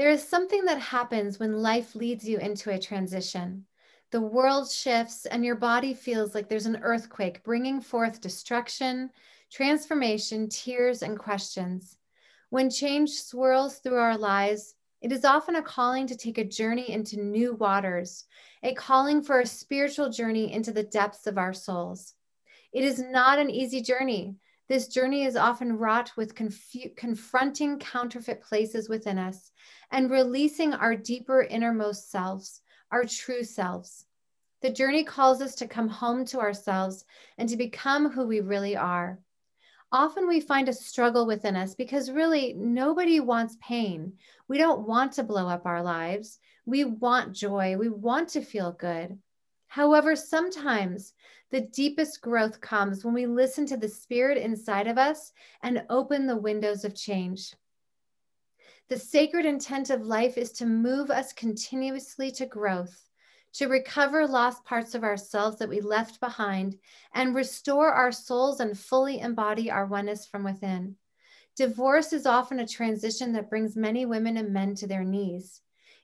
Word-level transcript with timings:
There 0.00 0.08
is 0.08 0.26
something 0.26 0.64
that 0.64 0.80
happens 0.80 1.38
when 1.38 1.60
life 1.60 1.94
leads 1.94 2.26
you 2.26 2.38
into 2.38 2.70
a 2.70 2.78
transition. 2.78 3.66
The 4.12 4.22
world 4.22 4.70
shifts 4.70 5.26
and 5.26 5.44
your 5.44 5.56
body 5.56 5.92
feels 5.92 6.34
like 6.34 6.48
there's 6.48 6.64
an 6.64 6.80
earthquake 6.80 7.44
bringing 7.44 7.82
forth 7.82 8.22
destruction, 8.22 9.10
transformation, 9.52 10.48
tears, 10.48 11.02
and 11.02 11.18
questions. 11.18 11.98
When 12.48 12.70
change 12.70 13.10
swirls 13.10 13.80
through 13.80 13.98
our 13.98 14.16
lives, 14.16 14.74
it 15.02 15.12
is 15.12 15.26
often 15.26 15.56
a 15.56 15.62
calling 15.62 16.06
to 16.06 16.16
take 16.16 16.38
a 16.38 16.44
journey 16.44 16.90
into 16.90 17.20
new 17.20 17.52
waters, 17.52 18.24
a 18.62 18.72
calling 18.72 19.20
for 19.20 19.40
a 19.40 19.46
spiritual 19.46 20.08
journey 20.08 20.50
into 20.50 20.72
the 20.72 20.82
depths 20.82 21.26
of 21.26 21.36
our 21.36 21.52
souls. 21.52 22.14
It 22.72 22.84
is 22.84 23.00
not 23.00 23.38
an 23.38 23.50
easy 23.50 23.82
journey. 23.82 24.36
This 24.70 24.86
journey 24.86 25.24
is 25.24 25.34
often 25.34 25.78
wrought 25.78 26.12
with 26.16 26.36
confu- 26.36 26.94
confronting 26.96 27.80
counterfeit 27.80 28.40
places 28.40 28.88
within 28.88 29.18
us 29.18 29.50
and 29.90 30.08
releasing 30.08 30.74
our 30.74 30.94
deeper 30.94 31.42
innermost 31.42 32.08
selves, 32.08 32.60
our 32.92 33.02
true 33.02 33.42
selves. 33.42 34.06
The 34.62 34.70
journey 34.70 35.02
calls 35.02 35.42
us 35.42 35.56
to 35.56 35.66
come 35.66 35.88
home 35.88 36.24
to 36.26 36.38
ourselves 36.38 37.04
and 37.36 37.48
to 37.48 37.56
become 37.56 38.12
who 38.12 38.24
we 38.28 38.38
really 38.38 38.76
are. 38.76 39.18
Often 39.90 40.28
we 40.28 40.38
find 40.40 40.68
a 40.68 40.72
struggle 40.72 41.26
within 41.26 41.56
us 41.56 41.74
because 41.74 42.12
really 42.12 42.52
nobody 42.52 43.18
wants 43.18 43.58
pain. 43.60 44.12
We 44.46 44.56
don't 44.56 44.86
want 44.86 45.14
to 45.14 45.24
blow 45.24 45.48
up 45.48 45.66
our 45.66 45.82
lives. 45.82 46.38
We 46.64 46.84
want 46.84 47.34
joy. 47.34 47.76
We 47.76 47.88
want 47.88 48.28
to 48.28 48.40
feel 48.40 48.70
good. 48.70 49.18
However, 49.70 50.16
sometimes 50.16 51.14
the 51.50 51.60
deepest 51.60 52.20
growth 52.20 52.60
comes 52.60 53.04
when 53.04 53.14
we 53.14 53.26
listen 53.26 53.66
to 53.66 53.76
the 53.76 53.88
spirit 53.88 54.36
inside 54.36 54.88
of 54.88 54.98
us 54.98 55.32
and 55.62 55.84
open 55.88 56.26
the 56.26 56.36
windows 56.36 56.84
of 56.84 56.96
change. 56.96 57.54
The 58.88 58.98
sacred 58.98 59.46
intent 59.46 59.90
of 59.90 60.02
life 60.02 60.36
is 60.36 60.50
to 60.54 60.66
move 60.66 61.08
us 61.08 61.32
continuously 61.32 62.32
to 62.32 62.46
growth, 62.46 63.08
to 63.52 63.68
recover 63.68 64.26
lost 64.26 64.64
parts 64.64 64.96
of 64.96 65.04
ourselves 65.04 65.58
that 65.58 65.68
we 65.68 65.80
left 65.80 66.18
behind, 66.18 66.76
and 67.14 67.32
restore 67.32 67.92
our 67.92 68.10
souls 68.10 68.58
and 68.58 68.76
fully 68.76 69.20
embody 69.20 69.70
our 69.70 69.86
oneness 69.86 70.26
from 70.26 70.42
within. 70.42 70.96
Divorce 71.54 72.12
is 72.12 72.26
often 72.26 72.58
a 72.58 72.66
transition 72.66 73.34
that 73.34 73.48
brings 73.48 73.76
many 73.76 74.04
women 74.04 74.36
and 74.36 74.52
men 74.52 74.74
to 74.74 74.88
their 74.88 75.04
knees. 75.04 75.60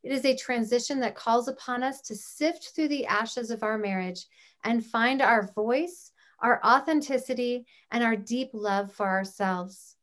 It 0.07 0.12
is 0.12 0.25
a 0.25 0.37
transition 0.37 1.01
that 1.01 1.17
calls 1.17 1.49
upon 1.49 1.83
us 1.83 2.01
to 2.03 2.15
sift 2.15 2.71
through 2.75 2.87
the 2.87 3.07
ashes 3.07 3.51
of 3.51 3.65
our 3.65 3.77
marriage 3.77 4.25
and 4.62 4.87
find 4.87 5.21
our 5.21 5.51
voice, 5.53 6.12
our 6.39 6.65
authenticity, 6.65 7.67
and 7.91 8.05
our 8.05 8.15
deep 8.15 8.51
love 8.53 8.93
for 8.93 9.09
ourselves. 9.09 9.97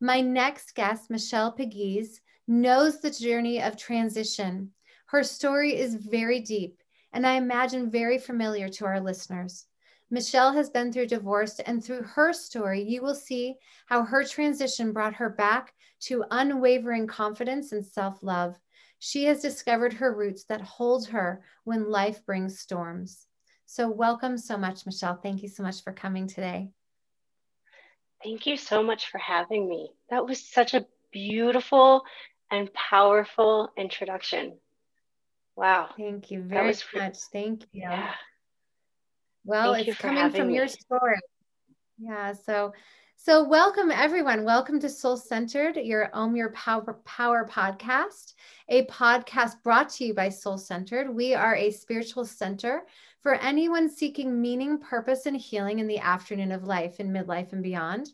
My 0.00 0.22
next 0.22 0.74
guest, 0.74 1.10
Michelle 1.10 1.52
Pegues, 1.52 2.22
knows 2.48 3.00
the 3.02 3.10
journey 3.10 3.60
of 3.60 3.76
transition. 3.76 4.72
Her 5.04 5.22
story 5.22 5.76
is 5.76 5.96
very 5.96 6.40
deep 6.40 6.82
and 7.12 7.26
I 7.26 7.34
imagine 7.34 7.90
very 7.90 8.16
familiar 8.16 8.70
to 8.70 8.86
our 8.86 9.00
listeners. 9.00 9.66
Michelle 10.10 10.54
has 10.54 10.70
been 10.70 10.90
through 10.92 11.08
divorce, 11.08 11.58
and 11.60 11.84
through 11.84 12.02
her 12.02 12.32
story, 12.32 12.82
you 12.82 13.02
will 13.02 13.14
see 13.14 13.56
how 13.86 14.02
her 14.02 14.24
transition 14.24 14.92
brought 14.92 15.14
her 15.14 15.28
back 15.28 15.74
to 16.00 16.24
unwavering 16.30 17.06
confidence 17.06 17.72
and 17.72 17.84
self 17.84 18.22
love. 18.22 18.58
She 19.04 19.24
has 19.24 19.40
discovered 19.40 19.94
her 19.94 20.14
roots 20.14 20.44
that 20.44 20.60
hold 20.60 21.08
her 21.08 21.42
when 21.64 21.90
life 21.90 22.24
brings 22.24 22.60
storms. 22.60 23.26
So, 23.66 23.88
welcome 23.88 24.38
so 24.38 24.56
much, 24.56 24.86
Michelle. 24.86 25.16
Thank 25.16 25.42
you 25.42 25.48
so 25.48 25.64
much 25.64 25.82
for 25.82 25.92
coming 25.92 26.28
today. 26.28 26.70
Thank 28.22 28.46
you 28.46 28.56
so 28.56 28.80
much 28.80 29.10
for 29.10 29.18
having 29.18 29.68
me. 29.68 29.90
That 30.10 30.24
was 30.24 30.48
such 30.48 30.74
a 30.74 30.86
beautiful 31.10 32.04
and 32.52 32.72
powerful 32.74 33.72
introduction. 33.76 34.56
Wow. 35.56 35.90
Thank 35.96 36.30
you 36.30 36.44
very 36.44 36.68
much. 36.94 37.16
Thank 37.32 37.62
you. 37.72 37.80
Yeah. 37.80 38.12
Well, 39.44 39.74
Thank 39.74 39.88
it's 39.88 39.98
coming 39.98 40.30
from 40.30 40.46
me. 40.46 40.54
your 40.54 40.68
story. 40.68 41.18
Yeah. 41.98 42.34
So, 42.34 42.72
so 43.24 43.44
welcome 43.44 43.92
everyone. 43.92 44.42
Welcome 44.42 44.80
to 44.80 44.88
Soul 44.88 45.16
Centered, 45.16 45.76
your 45.76 46.10
Own 46.12 46.34
Your 46.34 46.50
Power 46.50 46.94
Power 47.04 47.48
podcast, 47.48 48.34
a 48.68 48.84
podcast 48.86 49.62
brought 49.62 49.90
to 49.90 50.06
you 50.06 50.12
by 50.12 50.28
Soul 50.28 50.58
Centered. 50.58 51.08
We 51.08 51.32
are 51.32 51.54
a 51.54 51.70
spiritual 51.70 52.24
center 52.24 52.82
for 53.20 53.36
anyone 53.36 53.88
seeking 53.88 54.42
meaning, 54.42 54.76
purpose, 54.76 55.26
and 55.26 55.36
healing 55.36 55.78
in 55.78 55.86
the 55.86 56.00
afternoon 56.00 56.50
of 56.50 56.64
life, 56.64 56.98
in 56.98 57.12
midlife 57.12 57.52
and 57.52 57.62
beyond. 57.62 58.08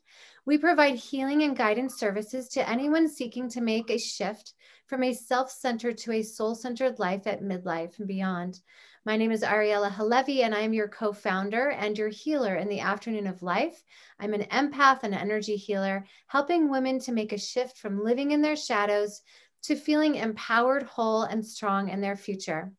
We 0.45 0.59
provide 0.59 0.97
healing 0.97 1.43
and 1.43 1.57
guidance 1.57 1.99
services 1.99 2.47
to 2.51 2.69
anyone 2.69 3.09
seeking 3.09 3.49
to 3.49 3.63
make 3.63 3.89
a 3.89 3.99
shift 3.99 4.53
from 4.89 5.03
a 5.05 5.15
self 5.15 5.51
centered 5.51 5.97
to 5.99 6.13
a 6.13 6.23
soul 6.23 6.55
centered 6.55 6.99
life 6.99 7.27
at 7.27 7.43
midlife 7.43 7.99
and 7.99 8.07
beyond. 8.07 8.61
My 9.09 9.17
name 9.17 9.33
is 9.33 9.43
Ariella 9.43 9.91
Halevi, 9.91 10.43
and 10.43 10.55
I 10.55 10.61
am 10.61 10.75
your 10.75 10.87
co 10.87 11.15
founder 11.15 11.71
and 11.71 11.97
your 11.97 12.11
healer 12.11 12.57
in 12.57 12.69
the 12.69 12.81
afternoon 12.81 13.27
of 13.27 13.43
life. 13.43 13.83
I'm 14.21 14.35
an 14.35 14.43
empath 14.51 15.03
and 15.03 15.15
energy 15.15 15.57
healer, 15.57 16.05
helping 16.27 16.69
women 16.69 16.99
to 16.99 17.13
make 17.13 17.33
a 17.33 17.39
shift 17.39 17.79
from 17.79 18.05
living 18.05 18.33
in 18.33 18.43
their 18.43 18.55
shadows 18.55 19.23
to 19.63 19.77
feeling 19.77 20.17
empowered, 20.17 20.83
whole, 20.83 21.23
and 21.23 21.43
strong 21.43 21.89
in 21.89 22.03
their 22.03 22.17
future. 22.17 22.71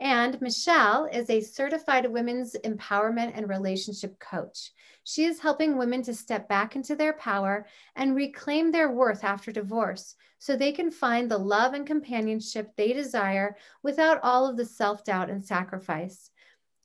And 0.00 0.40
Michelle 0.40 1.04
is 1.04 1.28
a 1.28 1.42
certified 1.42 2.10
women's 2.10 2.56
empowerment 2.64 3.32
and 3.34 3.46
relationship 3.50 4.18
coach. 4.18 4.72
She 5.04 5.24
is 5.24 5.40
helping 5.40 5.76
women 5.76 6.02
to 6.04 6.14
step 6.14 6.48
back 6.48 6.74
into 6.74 6.96
their 6.96 7.12
power 7.12 7.66
and 7.96 8.16
reclaim 8.16 8.72
their 8.72 8.90
worth 8.90 9.24
after 9.24 9.52
divorce 9.52 10.14
so 10.38 10.56
they 10.56 10.72
can 10.72 10.90
find 10.90 11.30
the 11.30 11.36
love 11.36 11.74
and 11.74 11.86
companionship 11.86 12.74
they 12.76 12.94
desire 12.94 13.56
without 13.82 14.20
all 14.22 14.48
of 14.48 14.56
the 14.56 14.64
self 14.64 15.04
doubt 15.04 15.28
and 15.28 15.44
sacrifice. 15.44 16.30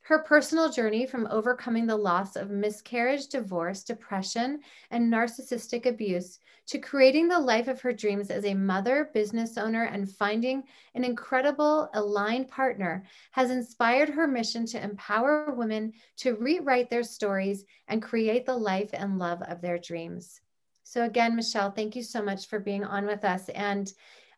Her 0.05 0.19
personal 0.19 0.69
journey 0.69 1.07
from 1.07 1.25
overcoming 1.31 1.87
the 1.87 1.97
loss 1.97 2.35
of 2.35 2.51
miscarriage, 2.51 3.25
divorce, 3.25 3.83
depression, 3.83 4.59
and 4.91 5.11
narcissistic 5.11 5.87
abuse 5.87 6.37
to 6.67 6.77
creating 6.77 7.27
the 7.27 7.39
life 7.39 7.67
of 7.67 7.81
her 7.81 7.91
dreams 7.91 8.29
as 8.29 8.45
a 8.45 8.53
mother, 8.53 9.09
business 9.15 9.57
owner, 9.57 9.85
and 9.85 10.07
finding 10.07 10.61
an 10.93 11.03
incredible 11.03 11.89
aligned 11.95 12.47
partner 12.49 13.03
has 13.31 13.49
inspired 13.49 14.09
her 14.09 14.27
mission 14.27 14.67
to 14.67 14.83
empower 14.83 15.55
women 15.55 15.91
to 16.17 16.35
rewrite 16.35 16.91
their 16.91 17.01
stories 17.01 17.65
and 17.87 18.03
create 18.03 18.45
the 18.45 18.55
life 18.55 18.91
and 18.93 19.17
love 19.17 19.41
of 19.41 19.59
their 19.59 19.79
dreams. 19.79 20.39
So, 20.83 21.03
again, 21.03 21.35
Michelle, 21.35 21.71
thank 21.71 21.95
you 21.95 22.03
so 22.03 22.21
much 22.21 22.45
for 22.45 22.59
being 22.59 22.83
on 22.83 23.07
with 23.07 23.25
us. 23.25 23.49
And 23.49 23.91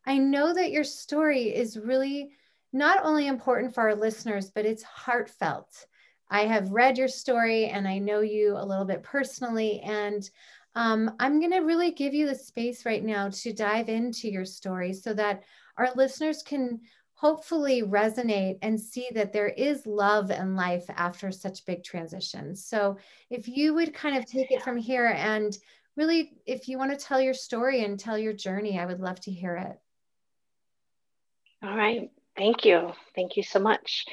I 0.05 0.17
know 0.17 0.53
that 0.53 0.71
your 0.71 0.85
story 0.85 1.53
is 1.53 1.77
really 1.77 2.31
not 2.77 3.03
only 3.03 3.27
important 3.27 3.73
for 3.73 3.81
our 3.81 3.95
listeners, 3.95 4.51
but 4.51 4.65
it's 4.65 4.83
heartfelt. 4.83 5.85
I 6.29 6.41
have 6.41 6.71
read 6.71 6.97
your 6.97 7.07
story 7.07 7.67
and 7.67 7.87
I 7.87 7.99
know 7.99 8.21
you 8.21 8.55
a 8.57 8.65
little 8.65 8.85
bit 8.85 9.03
personally. 9.03 9.79
And 9.81 10.29
um, 10.75 11.11
I'm 11.19 11.39
going 11.39 11.51
to 11.53 11.59
really 11.59 11.91
give 11.91 12.13
you 12.13 12.27
the 12.27 12.35
space 12.35 12.85
right 12.85 13.03
now 13.03 13.29
to 13.29 13.53
dive 13.53 13.89
into 13.89 14.29
your 14.29 14.45
story 14.45 14.93
so 14.93 15.13
that 15.13 15.43
our 15.77 15.89
listeners 15.95 16.43
can 16.43 16.81
hopefully 17.13 17.81
resonate 17.81 18.59
and 18.61 18.79
see 18.79 19.07
that 19.15 19.33
there 19.33 19.47
is 19.47 19.87
love 19.87 20.29
and 20.29 20.55
life 20.55 20.85
after 20.89 21.31
such 21.31 21.65
big 21.65 21.83
transitions. 21.83 22.63
So, 22.63 22.97
if 23.31 23.47
you 23.47 23.73
would 23.73 23.91
kind 23.91 24.15
of 24.15 24.25
take 24.27 24.51
it 24.51 24.61
from 24.61 24.77
here 24.77 25.07
and 25.07 25.57
really, 25.95 26.33
if 26.45 26.67
you 26.67 26.77
want 26.77 26.91
to 26.91 27.05
tell 27.05 27.19
your 27.19 27.33
story 27.33 27.83
and 27.83 27.99
tell 27.99 28.19
your 28.19 28.33
journey, 28.33 28.79
I 28.79 28.85
would 28.85 28.99
love 28.99 29.19
to 29.21 29.31
hear 29.31 29.55
it. 29.55 29.79
All 31.63 31.75
right. 31.75 32.11
Thank 32.37 32.65
you. 32.65 32.93
Thank 33.15 33.35
you 33.35 33.43
so 33.43 33.59
much. 33.59 34.05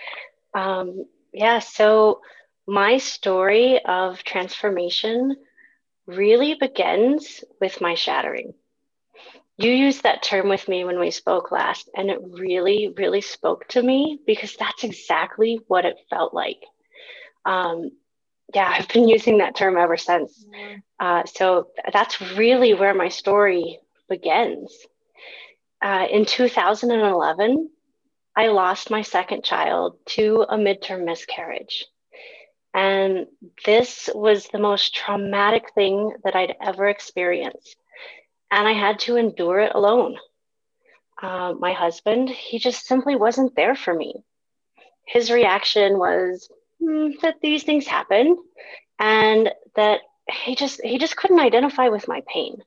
Um, 0.55 1.05
yeah, 1.33 1.59
so 1.59 2.21
my 2.67 2.99
story 2.99 3.85
of 3.85 4.25
transformation 4.25 5.37
really 6.07 6.55
begins 6.55 7.45
with 7.61 7.81
my 7.81 7.95
shattering. 7.95 8.55
You 9.57 9.71
used 9.71 10.03
that 10.03 10.23
term 10.23 10.49
with 10.49 10.67
me 10.69 10.85
when 10.85 10.99
we 10.99 11.11
spoke 11.11 11.53
last, 11.53 11.89
and 11.95 12.11
it 12.11 12.19
really, 12.23 12.93
really 12.97 13.21
spoke 13.21 13.69
to 13.69 13.83
me 13.83 14.19
because 14.27 14.57
that's 14.57 14.83
exactly 14.85 15.61
what 15.69 15.85
it 15.85 15.97
felt 16.11 16.35
like. 16.35 16.63
Um, 17.45 17.91
yeah, 18.55 18.69
I've 18.69 18.89
been 18.89 19.09
using 19.09 19.39
that 19.39 19.55
term 19.55 19.77
ever 19.77 19.97
since. 19.97 20.45
Uh, 20.99 21.25
so 21.25 21.69
that's 21.93 22.21
really 22.21 22.75
where 22.75 22.95
my 22.95 23.09
story 23.09 23.79
begins. 24.09 24.77
Uh, 25.83 26.07
in 26.11 26.25
2011, 26.25 27.71
I 28.37 28.49
lost 28.49 28.91
my 28.91 29.03
second 29.03 29.45
child 29.45 29.99
to 30.07 30.45
a 30.49 30.57
midterm 30.57 31.05
miscarriage. 31.05 31.85
And 32.73 33.27
this 33.65 34.11
was 34.13 34.49
the 34.49 34.59
most 34.59 34.95
traumatic 34.95 35.73
thing 35.75 36.13
that 36.25 36.35
I'd 36.35 36.57
ever 36.61 36.89
experienced. 36.89 37.77
And 38.51 38.67
I 38.67 38.73
had 38.73 38.99
to 39.01 39.17
endure 39.17 39.61
it 39.61 39.73
alone. 39.75 40.17
Uh, 41.23 41.55
my 41.59 41.73
husband, 41.73 42.29
he 42.29 42.59
just 42.59 42.87
simply 42.87 43.15
wasn't 43.15 43.55
there 43.55 43.77
for 43.77 43.95
me. 43.95 44.25
His 45.07 45.31
reaction 45.31 45.99
was 45.99 46.49
mm, 46.83 47.13
that 47.21 47.37
these 47.41 47.63
things 47.63 47.87
happen 47.87 48.37
and 48.99 49.51
that 49.77 50.01
he 50.45 50.57
just 50.57 50.83
he 50.83 50.99
just 50.99 51.17
couldn't 51.17 51.41
identify 51.41 51.89
with 51.89 52.09
my 52.09 52.23
pain. 52.27 52.63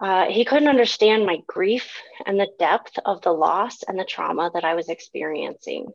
Uh, 0.00 0.26
he 0.26 0.44
couldn't 0.44 0.68
understand 0.68 1.26
my 1.26 1.38
grief 1.46 2.00
and 2.24 2.38
the 2.38 2.50
depth 2.58 2.98
of 3.04 3.20
the 3.22 3.32
loss 3.32 3.82
and 3.82 3.98
the 3.98 4.04
trauma 4.04 4.50
that 4.54 4.64
I 4.64 4.74
was 4.74 4.88
experiencing. 4.88 5.92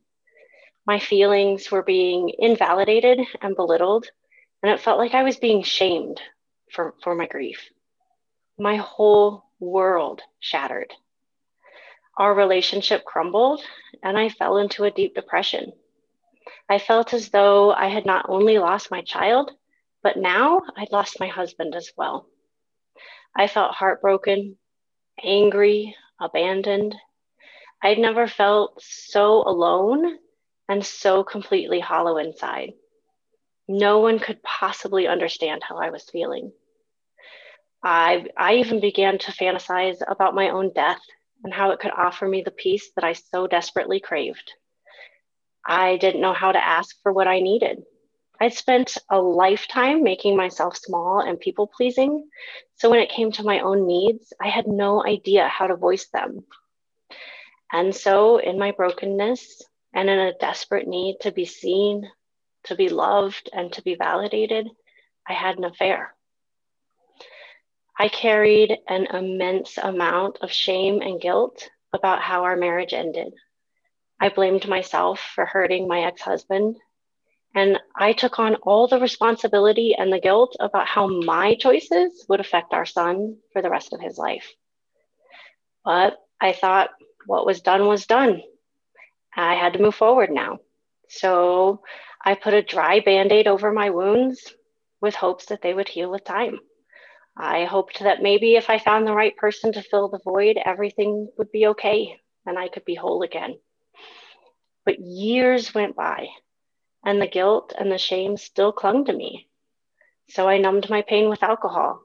My 0.86 1.00
feelings 1.00 1.72
were 1.72 1.84
being 1.84 2.34
invalidated 2.38 3.22
and 3.42 3.56
belittled, 3.56 4.08
and 4.62 4.72
it 4.72 4.82
felt 4.82 4.98
like 4.98 5.14
I 5.14 5.24
was 5.24 5.38
being 5.38 5.64
shamed 5.64 6.20
for, 6.72 6.94
for 7.02 7.16
my 7.16 7.28
grief. 7.28 7.70
My 8.60 8.76
whole 8.76 9.46
world 9.60 10.22
shattered. 10.40 10.92
Our 12.18 12.34
relationship 12.34 13.06
crumbled, 13.06 13.62
and 14.04 14.18
I 14.18 14.28
fell 14.28 14.58
into 14.58 14.84
a 14.84 14.92
deep 14.92 15.16
depression. 15.16 15.72
I 16.70 16.78
felt 16.78 17.14
as 17.14 17.30
though 17.30 17.72
I 17.72 17.88
had 17.88 18.06
not 18.06 18.26
only 18.28 18.60
lost 18.60 18.92
my 18.92 19.02
child, 19.02 19.52
but 20.04 20.18
now 20.18 20.62
I'd 20.76 20.92
lost 20.92 21.22
my 21.22 21.28
husband 21.28 21.74
as 21.74 21.92
well. 21.96 22.28
I 23.36 23.48
felt 23.48 23.76
heartbroken, 23.76 24.58
angry, 25.24 25.96
abandoned. 26.20 26.96
I'd 27.82 28.00
never 28.00 28.28
felt 28.28 28.82
so 28.82 29.44
alone 29.48 30.18
and 30.70 30.86
so 30.86 31.24
completely 31.24 31.80
hollow 31.80 32.18
inside. 32.18 32.74
No 33.68 34.00
one 34.00 34.20
could 34.20 34.42
possibly 34.44 35.08
understand 35.08 35.62
how 35.64 35.78
I 35.78 35.90
was 35.90 36.10
feeling. 36.10 36.52
I, 37.84 38.28
I 38.38 38.56
even 38.56 38.80
began 38.80 39.18
to 39.20 39.32
fantasize 39.32 39.98
about 40.08 40.36
my 40.36 40.50
own 40.50 40.72
death 40.74 41.02
and 41.44 41.54
how 41.54 41.72
it 41.72 41.80
could 41.80 41.92
offer 41.92 42.28
me 42.28 42.42
the 42.42 42.52
peace 42.52 42.92
that 42.96 43.04
I 43.04 43.14
so 43.14 43.48
desperately 43.48 44.00
craved. 44.00 44.54
I 45.66 45.98
didn't 45.98 46.22
know 46.22 46.34
how 46.34 46.52
to 46.52 46.66
ask 46.66 46.96
for 47.04 47.12
what 47.12 47.28
I 47.28 47.40
needed. 47.40 47.84
I'd 48.40 48.54
spent 48.54 48.98
a 49.10 49.22
lifetime 49.22 50.04
making 50.04 50.36
myself 50.36 50.76
small 50.76 51.20
and 51.20 51.40
people 51.40 51.68
pleasing. 51.68 52.28
So 52.76 52.90
when 52.90 53.00
it 53.00 53.10
came 53.10 53.32
to 53.34 53.44
my 53.44 53.60
own 53.60 53.88
needs, 53.88 54.34
I 54.42 54.50
had 54.50 54.68
no 54.68 55.06
idea 55.06 55.48
how 55.48 55.68
to 55.68 55.76
voice 55.76 56.08
them. 56.08 56.46
And 57.72 57.96
so, 57.96 58.38
in 58.38 58.60
my 58.60 58.72
brokenness 58.72 59.64
and 59.94 60.10
in 60.10 60.20
a 60.20 60.38
desperate 60.38 60.88
need 60.88 61.18
to 61.22 61.32
be 61.32 61.46
seen, 61.46 62.10
to 62.66 62.76
be 62.76 62.90
loved, 62.90 63.50
and 63.54 63.72
to 63.74 63.82
be 63.82 63.96
validated, 63.96 64.70
I 65.28 65.34
had 65.34 65.58
an 65.58 65.64
affair. 65.64 66.14
I 67.98 68.10
carried 68.10 68.78
an 68.88 69.06
immense 69.06 69.78
amount 69.78 70.40
of 70.42 70.52
shame 70.52 71.02
and 71.02 71.22
guilt 71.22 71.70
about 71.94 72.22
how 72.22 72.44
our 72.44 72.56
marriage 72.56 72.94
ended. 72.94 73.34
I 74.20 74.30
blamed 74.30 74.68
myself 74.68 75.20
for 75.20 75.46
hurting 75.46 75.88
my 75.88 76.02
ex 76.02 76.22
husband. 76.22 76.78
I 77.96 78.14
took 78.14 78.40
on 78.40 78.56
all 78.56 78.88
the 78.88 79.00
responsibility 79.00 79.96
and 79.98 80.12
the 80.12 80.20
guilt 80.20 80.56
about 80.60 80.88
how 80.88 81.08
my 81.08 81.56
choices 81.56 82.26
would 82.28 82.40
affect 82.40 82.74
our 82.74 82.86
son 82.86 83.38
for 83.52 83.62
the 83.62 83.70
rest 83.70 83.94
of 83.94 84.02
his 84.02 84.18
life. 84.18 84.52
But 85.86 86.18
I 86.42 86.54
thought 86.54 86.90
what 87.28 87.46
was 87.46 87.62
done 87.62 87.88
was 87.88 88.08
done. 88.08 88.42
I 89.36 89.56
had 89.56 89.74
to 89.74 89.82
move 89.82 89.96
forward 89.96 90.32
now. 90.32 90.60
So 91.10 91.82
I 92.24 92.36
put 92.36 92.54
a 92.54 92.64
dry 92.64 93.00
band 93.00 93.32
aid 93.32 93.48
over 93.48 93.72
my 93.72 93.92
wounds 93.92 94.54
with 95.02 95.16
hopes 95.16 95.48
that 95.48 95.62
they 95.62 95.74
would 95.74 95.90
heal 95.90 96.10
with 96.10 96.24
time. 96.24 96.60
I 97.38 97.66
hoped 97.66 98.00
that 98.00 98.22
maybe 98.22 98.56
if 98.56 98.70
I 98.70 98.80
found 98.80 99.06
the 99.06 99.14
right 99.14 99.36
person 99.38 99.74
to 99.74 99.82
fill 99.82 100.10
the 100.10 100.20
void, 100.24 100.58
everything 100.64 101.30
would 101.38 101.52
be 101.52 101.68
okay 101.68 102.20
and 102.46 102.58
I 102.58 102.70
could 102.70 102.86
be 102.86 102.96
whole 102.96 103.24
again. 103.24 103.58
But 104.86 105.00
years 105.00 105.74
went 105.74 105.96
by 105.96 106.28
and 107.04 107.22
the 107.22 107.28
guilt 107.28 107.74
and 107.78 107.92
the 107.92 107.98
shame 107.98 108.38
still 108.38 108.72
clung 108.72 109.06
to 109.06 109.14
me. 109.14 109.48
So 110.30 110.48
I 110.48 110.58
numbed 110.58 110.90
my 110.90 111.02
pain 111.02 111.30
with 111.30 111.44
alcohol. 111.44 112.02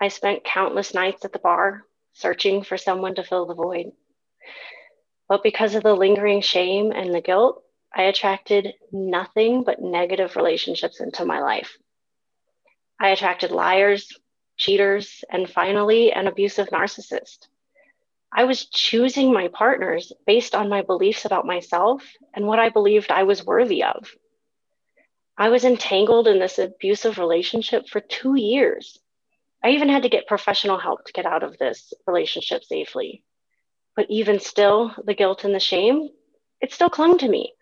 I 0.00 0.08
spent 0.08 0.44
countless 0.44 0.92
nights 0.92 1.24
at 1.24 1.32
the 1.32 1.38
bar 1.38 1.84
searching 2.12 2.62
for 2.62 2.76
someone 2.76 3.14
to 3.14 3.24
fill 3.24 3.46
the 3.46 3.54
void. 3.54 3.92
But 5.28 5.42
because 5.42 5.74
of 5.74 5.82
the 5.82 5.94
lingering 5.94 6.40
shame 6.40 6.92
and 6.92 7.14
the 7.14 7.20
guilt, 7.20 7.62
I 7.94 8.02
attracted 8.04 8.74
nothing 8.92 9.62
but 9.62 9.80
negative 9.80 10.36
relationships 10.36 11.00
into 11.00 11.24
my 11.24 11.40
life. 11.40 11.76
I 13.00 13.10
attracted 13.10 13.50
liars, 13.50 14.08
cheaters, 14.56 15.24
and 15.30 15.48
finally, 15.48 16.12
an 16.12 16.26
abusive 16.26 16.68
narcissist. 16.68 17.46
I 18.32 18.44
was 18.44 18.66
choosing 18.66 19.32
my 19.32 19.48
partners 19.48 20.12
based 20.26 20.56
on 20.56 20.68
my 20.68 20.82
beliefs 20.82 21.24
about 21.24 21.46
myself 21.46 22.02
and 22.34 22.46
what 22.46 22.58
I 22.58 22.68
believed 22.68 23.12
I 23.12 23.22
was 23.22 23.46
worthy 23.46 23.84
of. 23.84 24.10
I 25.36 25.48
was 25.48 25.64
entangled 25.64 26.28
in 26.28 26.38
this 26.38 26.58
abusive 26.58 27.18
relationship 27.18 27.88
for 27.88 28.00
two 28.00 28.36
years. 28.36 28.98
I 29.62 29.70
even 29.70 29.88
had 29.88 30.02
to 30.02 30.08
get 30.08 30.26
professional 30.26 30.78
help 30.78 31.04
to 31.04 31.12
get 31.12 31.26
out 31.26 31.42
of 31.42 31.58
this 31.58 31.92
relationship 32.06 32.64
safely. 32.64 33.24
But 33.96 34.06
even 34.10 34.40
still, 34.40 34.94
the 35.04 35.14
guilt 35.14 35.44
and 35.44 35.54
the 35.54 35.60
shame, 35.60 36.08
it 36.60 36.72
still 36.72 36.90
clung 36.90 37.18
to 37.18 37.28
me. 37.28 37.52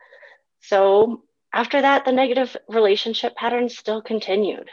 So 0.60 1.22
after 1.52 1.80
that, 1.80 2.04
the 2.04 2.12
negative 2.12 2.56
relationship 2.68 3.34
patterns 3.36 3.76
still 3.76 4.02
continued 4.02 4.68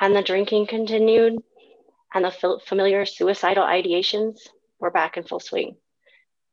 and 0.00 0.14
the 0.14 0.22
drinking 0.22 0.66
continued, 0.66 1.42
and 2.14 2.24
the 2.24 2.60
familiar 2.66 3.06
suicidal 3.06 3.64
ideations 3.64 4.40
were 4.78 4.90
back 4.90 5.16
in 5.16 5.24
full 5.24 5.40
swing. 5.40 5.76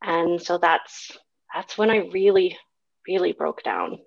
And 0.01 0.42
so 0.42 0.57
that's 0.57 1.12
that's 1.54 1.77
when 1.77 1.89
I 1.89 2.10
really, 2.12 2.57
really 3.07 3.31
broke 3.31 3.63
down. 3.63 4.00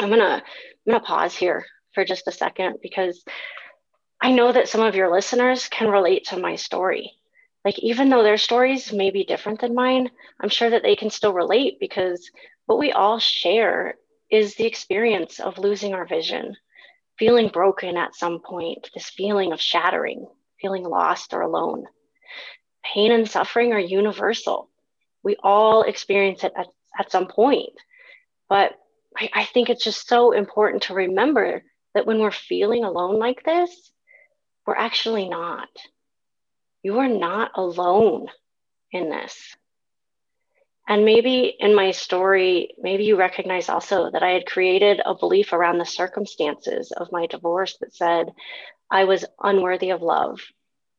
I'm 0.00 0.10
gonna 0.10 0.42
I'm 0.42 0.92
gonna 0.92 1.04
pause 1.04 1.34
here 1.34 1.64
for 1.94 2.04
just 2.04 2.26
a 2.28 2.32
second 2.32 2.78
because 2.82 3.24
I 4.20 4.32
know 4.32 4.52
that 4.52 4.68
some 4.68 4.80
of 4.80 4.94
your 4.94 5.12
listeners 5.12 5.68
can 5.68 5.88
relate 5.88 6.26
to 6.26 6.38
my 6.38 6.56
story. 6.56 7.12
Like 7.64 7.78
even 7.78 8.08
though 8.08 8.22
their 8.22 8.36
stories 8.36 8.92
may 8.92 9.10
be 9.10 9.24
different 9.24 9.60
than 9.60 9.74
mine, 9.74 10.10
I'm 10.40 10.48
sure 10.48 10.70
that 10.70 10.82
they 10.82 10.96
can 10.96 11.10
still 11.10 11.32
relate 11.32 11.78
because 11.80 12.30
what 12.66 12.78
we 12.78 12.92
all 12.92 13.18
share 13.18 13.94
is 14.30 14.54
the 14.54 14.66
experience 14.66 15.40
of 15.40 15.58
losing 15.58 15.94
our 15.94 16.06
vision 16.06 16.56
feeling 17.18 17.48
broken 17.48 17.96
at 17.96 18.14
some 18.14 18.40
point, 18.40 18.90
this 18.94 19.08
feeling 19.10 19.52
of 19.52 19.60
shattering, 19.60 20.26
feeling 20.60 20.84
lost 20.84 21.32
or 21.32 21.42
alone. 21.42 21.84
Pain 22.84 23.12
and 23.12 23.28
suffering 23.28 23.72
are 23.72 23.78
universal. 23.78 24.68
We 25.22 25.36
all 25.42 25.82
experience 25.82 26.44
it 26.44 26.52
at, 26.56 26.66
at 26.98 27.10
some 27.10 27.26
point. 27.28 27.72
But 28.48 28.72
I, 29.16 29.30
I 29.32 29.44
think 29.44 29.70
it's 29.70 29.84
just 29.84 30.08
so 30.08 30.32
important 30.32 30.84
to 30.84 30.94
remember 30.94 31.62
that 31.94 32.06
when 32.06 32.18
we're 32.18 32.30
feeling 32.30 32.84
alone 32.84 33.18
like 33.18 33.44
this, 33.44 33.92
we're 34.66 34.74
actually 34.76 35.28
not. 35.28 35.68
You 36.82 36.98
are 36.98 37.08
not 37.08 37.52
alone 37.54 38.28
in 38.90 39.10
this. 39.10 39.56
And 40.86 41.04
maybe 41.04 41.54
in 41.58 41.74
my 41.74 41.92
story, 41.92 42.74
maybe 42.78 43.04
you 43.04 43.16
recognize 43.16 43.68
also 43.70 44.10
that 44.10 44.22
I 44.22 44.32
had 44.32 44.46
created 44.46 45.00
a 45.04 45.14
belief 45.14 45.52
around 45.52 45.78
the 45.78 45.86
circumstances 45.86 46.92
of 46.92 47.10
my 47.10 47.26
divorce 47.26 47.78
that 47.80 47.94
said 47.94 48.32
I 48.90 49.04
was 49.04 49.24
unworthy 49.42 49.90
of 49.90 50.02
love, 50.02 50.40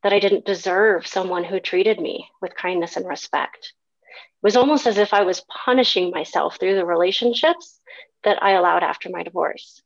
that 0.02 0.14
I 0.14 0.20
didn't 0.20 0.46
deserve 0.46 1.06
someone 1.06 1.44
who 1.44 1.60
treated 1.60 2.00
me 2.00 2.28
with 2.42 2.56
kindness 2.56 2.98
and 2.98 3.08
respect. 3.08 3.74
It 4.12 4.44
was 4.44 4.56
almost 4.56 4.88
as 4.88 4.98
if 4.98 5.14
I 5.14 5.22
was 5.22 5.46
punishing 5.66 6.10
myself 6.10 6.58
through 6.60 6.76
the 6.76 6.86
relationships 6.86 7.80
that 8.26 8.44
I 8.44 8.52
allowed 8.52 8.84
after 8.84 9.10
my 9.10 9.24
divorce. 9.24 9.82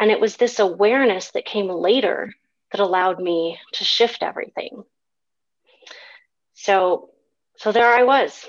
And 0.00 0.10
it 0.10 0.20
was 0.20 0.36
this 0.36 0.58
awareness 0.58 1.30
that 1.30 1.44
came 1.44 1.68
later 1.68 2.34
that 2.72 2.80
allowed 2.80 3.20
me 3.20 3.58
to 3.74 3.84
shift 3.84 4.22
everything. 4.22 4.84
So, 6.54 7.10
so 7.56 7.72
there 7.72 7.92
I 7.94 8.02
was 8.02 8.48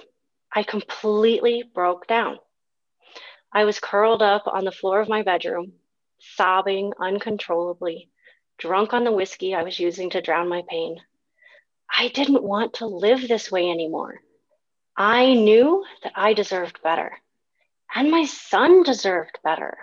I 0.56 0.64
completely 0.64 1.64
broke 1.64 2.06
down. 2.06 2.38
I 3.52 3.66
was 3.66 3.80
curled 3.80 4.22
up 4.22 4.44
on 4.46 4.66
the 4.66 4.72
floor 4.72 5.02
of 5.02 5.10
my 5.10 5.24
bedroom, 5.24 5.74
sobbing 6.20 6.94
uncontrollably, 7.00 8.10
drunk 8.60 8.94
on 8.94 9.04
the 9.04 9.12
whiskey 9.12 9.56
I 9.56 9.64
was 9.64 9.80
using 9.80 10.12
to 10.12 10.22
drown 10.22 10.48
my 10.48 10.64
pain. 10.70 11.02
I 11.92 12.08
didn't 12.10 12.44
want 12.44 12.76
to 12.76 12.86
live 12.86 13.28
this 13.28 13.52
way 13.52 13.70
anymore. 13.70 14.22
I 14.96 15.34
knew 15.34 15.84
that 16.04 16.14
I 16.16 16.34
deserved 16.34 16.84
better, 16.84 17.18
and 17.94 18.10
my 18.10 18.26
son 18.26 18.84
deserved 18.84 19.38
better. 19.44 19.78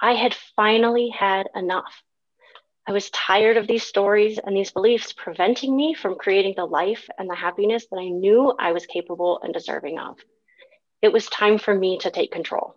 I 0.00 0.14
had 0.14 0.34
finally 0.56 1.10
had 1.10 1.48
enough. 1.54 2.02
I 2.86 2.92
was 2.92 3.10
tired 3.10 3.56
of 3.56 3.68
these 3.68 3.84
stories 3.84 4.40
and 4.44 4.56
these 4.56 4.72
beliefs 4.72 5.12
preventing 5.12 5.76
me 5.76 5.94
from 5.94 6.16
creating 6.16 6.54
the 6.56 6.64
life 6.64 7.08
and 7.16 7.30
the 7.30 7.36
happiness 7.36 7.86
that 7.90 7.98
I 7.98 8.08
knew 8.08 8.52
I 8.58 8.72
was 8.72 8.86
capable 8.86 9.38
and 9.42 9.54
deserving 9.54 10.00
of. 10.00 10.18
It 11.00 11.12
was 11.12 11.26
time 11.26 11.58
for 11.58 11.72
me 11.72 11.98
to 11.98 12.10
take 12.10 12.32
control. 12.32 12.74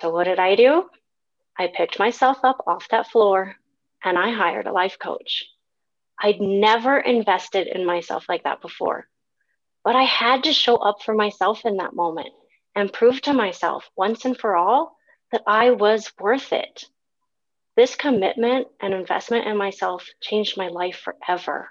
So, 0.00 0.10
what 0.10 0.24
did 0.24 0.38
I 0.38 0.54
do? 0.54 0.84
I 1.58 1.72
picked 1.74 1.98
myself 1.98 2.38
up 2.44 2.62
off 2.66 2.88
that 2.90 3.08
floor 3.08 3.56
and 4.04 4.16
I 4.16 4.30
hired 4.30 4.66
a 4.66 4.72
life 4.72 4.98
coach. 5.00 5.44
I'd 6.20 6.40
never 6.40 6.98
invested 6.98 7.66
in 7.66 7.84
myself 7.84 8.26
like 8.28 8.44
that 8.44 8.60
before, 8.60 9.08
but 9.84 9.96
I 9.96 10.04
had 10.04 10.44
to 10.44 10.52
show 10.52 10.76
up 10.76 11.02
for 11.02 11.14
myself 11.14 11.64
in 11.64 11.78
that 11.78 11.94
moment 11.94 12.32
and 12.74 12.92
prove 12.92 13.20
to 13.22 13.32
myself 13.32 13.88
once 13.96 14.24
and 14.24 14.38
for 14.38 14.56
all 14.56 14.96
that 15.30 15.42
I 15.46 15.70
was 15.70 16.12
worth 16.20 16.52
it. 16.52 16.84
This 17.76 17.96
commitment 17.96 18.68
and 18.80 18.92
investment 18.92 19.46
in 19.46 19.56
myself 19.56 20.06
changed 20.20 20.56
my 20.56 20.68
life 20.68 20.96
forever. 21.04 21.70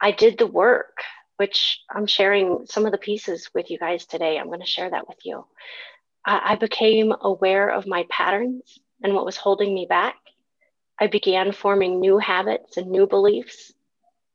I 0.00 0.12
did 0.12 0.38
the 0.38 0.46
work, 0.46 0.98
which 1.36 1.80
I'm 1.90 2.06
sharing 2.06 2.66
some 2.66 2.84
of 2.84 2.92
the 2.92 2.98
pieces 2.98 3.50
with 3.54 3.70
you 3.70 3.78
guys 3.78 4.06
today. 4.06 4.38
I'm 4.38 4.48
going 4.48 4.60
to 4.60 4.66
share 4.66 4.90
that 4.90 5.08
with 5.08 5.18
you. 5.24 5.44
I, 6.24 6.56
became 6.56 7.14
aware 7.18 7.70
of 7.70 7.86
my 7.86 8.04
patterns 8.10 8.78
and 9.02 9.14
what 9.14 9.24
was 9.24 9.38
holding 9.38 9.72
me 9.72 9.86
back. 9.88 10.16
I 11.00 11.06
began 11.06 11.52
forming 11.52 12.00
new 12.00 12.18
habits 12.18 12.76
and 12.76 12.90
new 12.90 13.06
beliefs. 13.06 13.72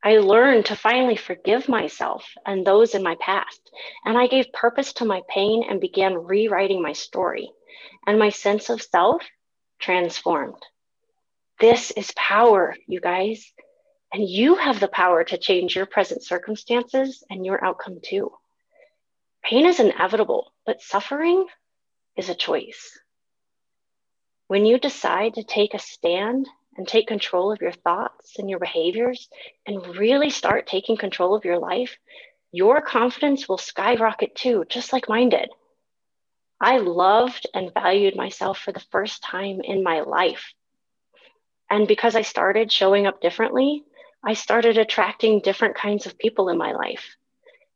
I 0.06 0.18
learned 0.18 0.66
to 0.66 0.76
finally 0.76 1.16
forgive 1.16 1.70
myself 1.70 2.26
and 2.46 2.66
those 2.66 2.94
in 2.94 3.04
my 3.04 3.16
past. 3.22 3.72
And 4.04 4.18
I 4.18 4.28
gave 4.28 4.52
purpose 4.52 4.92
to 4.94 5.06
my 5.06 5.22
pain 5.30 5.64
and 5.70 5.80
began 5.80 6.26
rewriting 6.26 6.82
my 6.82 6.92
story. 6.92 7.50
And 8.06 8.20
my 8.20 8.30
sense 8.30 8.70
of 8.70 8.82
self 8.82 9.24
transformed. 9.80 10.62
This 11.60 11.92
is 11.92 12.12
power, 12.18 12.76
you 12.86 13.00
guys. 13.00 13.50
And 14.12 14.28
you 14.28 14.56
have 14.56 14.82
the 14.82 14.90
power 14.90 15.24
to 15.24 15.38
change 15.38 15.76
your 15.76 15.86
present 15.86 16.22
circumstances 16.24 17.24
and 17.30 17.46
your 17.46 17.64
outcome 17.64 18.00
too. 18.04 18.32
Pain 19.42 19.66
is 19.66 19.80
inevitable, 19.80 20.54
but 20.66 20.82
suffering 20.82 21.48
is 22.18 22.30
a 22.30 22.36
choice. 22.36 23.00
When 24.48 24.66
you 24.66 24.78
decide 24.78 25.36
to 25.36 25.44
take 25.44 25.74
a 25.74 25.80
stand 25.80 26.48
and 26.78 26.88
take 26.88 27.08
control 27.08 27.52
of 27.52 27.62
your 27.62 27.72
thoughts 27.72 28.40
and 28.40 28.50
your 28.50 28.60
behaviors 28.60 29.30
and 29.66 29.96
really 29.98 30.30
start 30.30 30.68
taking 30.68 30.98
control 30.98 31.36
of 31.36 31.46
your 31.46 31.60
life, 31.60 31.98
your 32.52 32.82
confidence 32.82 33.48
will 33.48 33.58
skyrocket 33.58 34.36
too, 34.36 34.66
just 34.70 34.94
like 34.94 35.10
mine 35.10 35.30
did. 35.30 35.50
I 36.62 36.78
loved 36.78 37.48
and 37.54 37.74
valued 37.74 38.16
myself 38.16 38.60
for 38.60 38.72
the 38.72 38.86
first 38.92 39.22
time 39.24 39.62
in 39.62 39.84
my 39.84 40.02
life. 40.02 40.54
And 41.70 41.88
because 41.88 42.16
I 42.16 42.22
started 42.22 42.72
showing 42.72 43.08
up 43.08 43.22
differently, 43.22 43.84
I 44.24 44.34
started 44.34 44.78
attracting 44.78 45.42
different 45.42 45.76
kinds 45.76 46.06
of 46.06 46.18
people 46.18 46.50
in 46.50 46.58
my 46.58 46.72
life. 46.72 47.18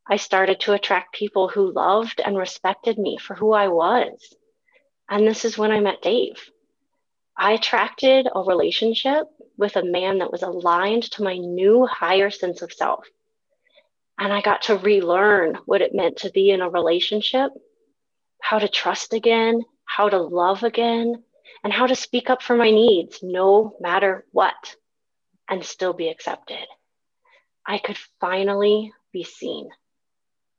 I 0.09 0.15
started 0.15 0.61
to 0.61 0.73
attract 0.73 1.13
people 1.13 1.49
who 1.49 1.73
loved 1.73 2.21
and 2.23 2.37
respected 2.37 2.97
me 2.97 3.17
for 3.17 3.35
who 3.35 3.51
I 3.51 3.67
was. 3.67 4.33
And 5.09 5.27
this 5.27 5.43
is 5.43 5.57
when 5.57 5.71
I 5.71 5.81
met 5.81 6.01
Dave. 6.01 6.49
I 7.37 7.53
attracted 7.53 8.27
a 8.33 8.41
relationship 8.41 9.27
with 9.57 9.75
a 9.75 9.85
man 9.85 10.19
that 10.19 10.31
was 10.31 10.41
aligned 10.41 11.03
to 11.11 11.23
my 11.23 11.37
new 11.37 11.85
higher 11.85 12.31
sense 12.31 12.61
of 12.63 12.73
self. 12.73 13.05
And 14.17 14.33
I 14.33 14.41
got 14.41 14.63
to 14.63 14.77
relearn 14.77 15.59
what 15.65 15.81
it 15.81 15.93
meant 15.93 16.17
to 16.17 16.31
be 16.31 16.49
in 16.49 16.61
a 16.61 16.69
relationship, 16.69 17.51
how 18.41 18.57
to 18.57 18.67
trust 18.67 19.13
again, 19.13 19.63
how 19.85 20.09
to 20.09 20.17
love 20.17 20.63
again, 20.63 21.23
and 21.63 21.71
how 21.71 21.85
to 21.85 21.95
speak 21.95 22.29
up 22.29 22.41
for 22.41 22.55
my 22.55 22.71
needs 22.71 23.19
no 23.21 23.75
matter 23.79 24.25
what 24.31 24.75
and 25.49 25.63
still 25.63 25.93
be 25.93 26.09
accepted. 26.09 26.65
I 27.65 27.77
could 27.77 27.97
finally 28.19 28.93
be 29.11 29.23
seen, 29.23 29.69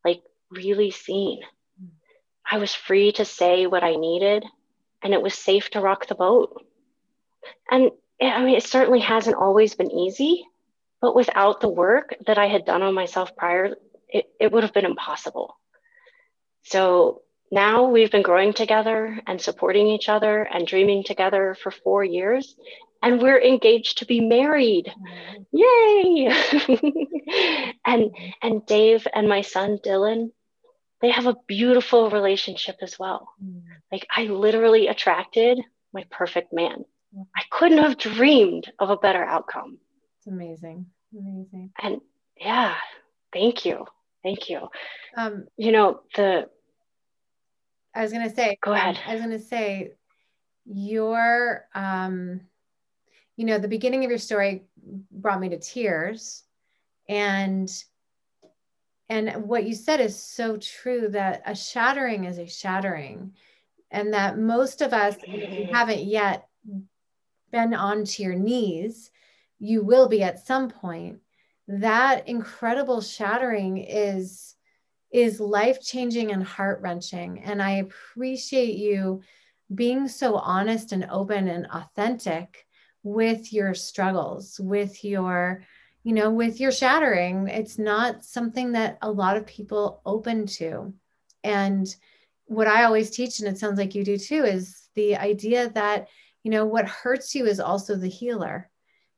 like 0.05 0.23
really 0.51 0.91
seen. 0.91 1.41
Mm. 1.83 1.89
I 2.51 2.59
was 2.59 2.75
free 2.75 3.13
to 3.13 3.25
say 3.25 3.67
what 3.67 3.83
I 3.83 3.97
needed, 3.97 4.45
and 5.03 5.15
it 5.15 5.23
was 5.23 5.35
safe 5.35 5.71
to 5.71 5.81
rock 5.81 6.07
the 6.07 6.15
boat. 6.15 6.65
And 7.71 7.91
I 8.21 8.45
mean, 8.45 8.57
it 8.57 8.65
certainly 8.65 9.01
hasn't 9.01 9.37
always 9.37 9.75
been 9.75 9.91
easy, 9.91 10.45
but 11.01 11.15
without 11.15 11.61
the 11.61 11.69
work 11.69 12.17
that 12.27 12.39
I 12.39 12.47
had 12.47 12.65
done 12.65 12.83
on 12.83 12.95
myself 12.95 13.37
prior, 13.37 13.77
it, 14.09 14.27
it 14.41 14.53
would 14.53 14.63
have 14.63 14.73
been 14.73 14.85
impossible. 14.85 15.57
So 16.63 17.23
now 17.51 17.85
we've 17.85 18.11
been 18.11 18.23
growing 18.23 18.53
together 18.53 19.21
and 19.27 19.41
supporting 19.41 19.89
each 19.89 20.09
other 20.09 20.43
and 20.43 20.67
dreaming 20.67 21.05
together 21.05 21.57
for 21.63 21.71
four 21.71 22.05
years, 22.05 22.57
and 23.03 23.23
we're 23.23 23.41
engaged 23.41 23.99
to 23.99 24.07
be 24.07 24.21
married. 24.21 24.93
Yay! 25.53 26.29
and 27.87 28.11
and 28.43 28.67
Dave 28.67 29.07
and 29.15 29.29
my 29.29 29.43
son 29.43 29.79
Dylan, 29.85 30.33
they 31.01 31.11
have 31.11 31.27
a 31.27 31.37
beautiful 31.47 32.11
relationship 32.11 32.77
as 32.83 32.99
well. 32.99 33.29
Mm. 33.43 33.63
Like 33.91 34.07
I 34.15 34.25
literally 34.25 34.89
attracted 34.89 35.61
my 35.93 36.05
perfect 36.11 36.53
man. 36.53 36.85
I 37.17 37.43
couldn't 37.51 37.79
have 37.79 37.99
dreamed 37.99 38.71
of 38.79 38.91
a 38.91 38.97
better 38.97 39.25
outcome. 39.25 39.79
It's 40.19 40.27
amazing. 40.27 40.87
Amazing. 41.13 41.71
And 41.81 42.01
yeah, 42.37 42.75
thank 43.33 43.65
you. 43.65 43.87
Thank 44.23 44.51
you. 44.51 44.69
Um, 45.17 45.47
you 45.57 45.73
know, 45.73 46.01
the 46.15 46.49
I 47.95 48.03
was 48.03 48.13
gonna 48.13 48.35
say 48.35 48.59
go 48.63 48.73
ahead. 48.73 48.99
I 49.07 49.15
was 49.15 49.23
gonna 49.23 49.39
say 49.39 49.93
your 50.67 51.65
um 51.75 52.43
you 53.37 53.45
know, 53.45 53.59
the 53.59 53.69
beginning 53.69 54.05
of 54.05 54.11
your 54.11 54.19
story 54.19 54.65
brought 55.13 55.41
me 55.41 55.49
to 55.51 55.59
tears. 55.59 56.43
And 57.09 57.71
and 59.09 59.45
what 59.45 59.65
you 59.65 59.75
said 59.75 60.01
is 60.01 60.21
so 60.21 60.59
true 60.59 61.09
that 61.11 61.43
a 61.47 61.55
shattering 61.55 62.25
is 62.25 62.39
a 62.39 62.47
shattering. 62.47 63.33
And 63.91 64.13
that 64.13 64.39
most 64.39 64.83
of 64.83 64.93
us, 64.93 65.17
if 65.23 65.59
you 65.59 65.69
haven't 65.73 66.05
yet 66.05 66.48
been 67.51 67.75
onto 67.75 68.23
your 68.23 68.35
knees, 68.35 69.11
you 69.59 69.83
will 69.83 70.09
be 70.09 70.23
at 70.23 70.47
some 70.47 70.69
point. 70.69 71.19
That 71.67 72.29
incredible 72.29 73.01
shattering 73.01 73.79
is 73.79 74.55
is 75.11 75.41
life 75.41 75.81
changing 75.81 76.33
and 76.33 76.45
heart 76.45 76.81
wrenching. 76.83 77.43
And 77.43 77.63
I 77.63 77.77
appreciate 77.77 78.77
you 78.77 79.23
being 79.75 80.07
so 80.07 80.37
honest 80.37 80.93
and 80.93 81.07
open 81.11 81.49
and 81.49 81.67
authentic 81.67 82.67
with 83.03 83.53
your 83.53 83.73
struggles, 83.75 84.61
with 84.61 85.03
your, 85.05 85.65
you 86.05 86.13
know, 86.13 86.31
with 86.31 86.61
your 86.61 86.73
shattering. 86.73 87.49
It's 87.49 87.79
not 87.79 88.25
something 88.25 88.73
that 88.73 88.99
a 89.01 89.11
lot 89.11 89.39
of 89.39 89.47
people 89.47 90.03
open 90.05 90.47
to. 90.47 90.93
And 91.43 91.87
what 92.45 92.67
I 92.67 92.85
always 92.85 93.11
teach, 93.11 93.41
and 93.41 93.49
it 93.49 93.59
sounds 93.59 93.79
like 93.79 93.95
you 93.95 94.05
do 94.05 94.19
too, 94.19 94.45
is 94.45 94.89
the 94.95 95.17
idea 95.17 95.71
that, 95.71 96.09
you 96.49 96.55
know, 96.55 96.65
what 96.65 96.89
hurts 96.89 97.35
you 97.35 97.45
is 97.45 97.61
also 97.61 97.95
the 97.95 98.09
healer. 98.09 98.71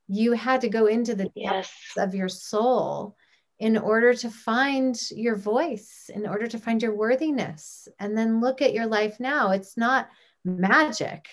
You 0.08 0.32
had 0.32 0.62
to 0.62 0.68
go 0.68 0.86
into 0.86 1.14
the 1.14 1.30
yes. 1.36 1.52
depths 1.52 1.96
of 1.96 2.12
your 2.12 2.28
soul 2.28 3.14
in 3.60 3.78
order 3.78 4.14
to 4.14 4.30
find 4.30 4.98
your 5.12 5.36
voice, 5.36 6.10
in 6.12 6.26
order 6.26 6.48
to 6.48 6.58
find 6.58 6.82
your 6.82 6.96
worthiness. 6.96 7.86
And 8.00 8.18
then 8.18 8.40
look 8.40 8.62
at 8.62 8.72
your 8.72 8.86
life 8.86 9.20
now. 9.20 9.52
It's 9.52 9.76
not 9.76 10.08
magic 10.44 11.28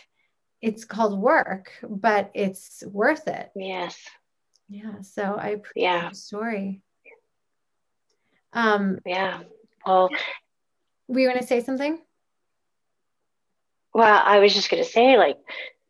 it's 0.61 0.85
called 0.85 1.19
work, 1.19 1.71
but 1.87 2.31
it's 2.33 2.83
worth 2.85 3.27
it. 3.27 3.49
Yes. 3.55 3.97
Yeah. 4.69 5.01
So 5.01 5.23
I 5.23 5.49
appreciate 5.49 5.83
yeah. 5.83 6.09
the 6.09 6.15
story. 6.15 6.81
Um, 8.53 8.99
yeah. 9.05 9.41
Well, 9.85 10.09
were 11.07 11.19
you 11.19 11.27
going 11.27 11.39
to 11.39 11.47
say 11.47 11.63
something? 11.63 11.99
Well, 13.93 14.21
I 14.23 14.39
was 14.39 14.53
just 14.53 14.69
going 14.69 14.83
to 14.83 14.89
say, 14.89 15.17
like, 15.17 15.37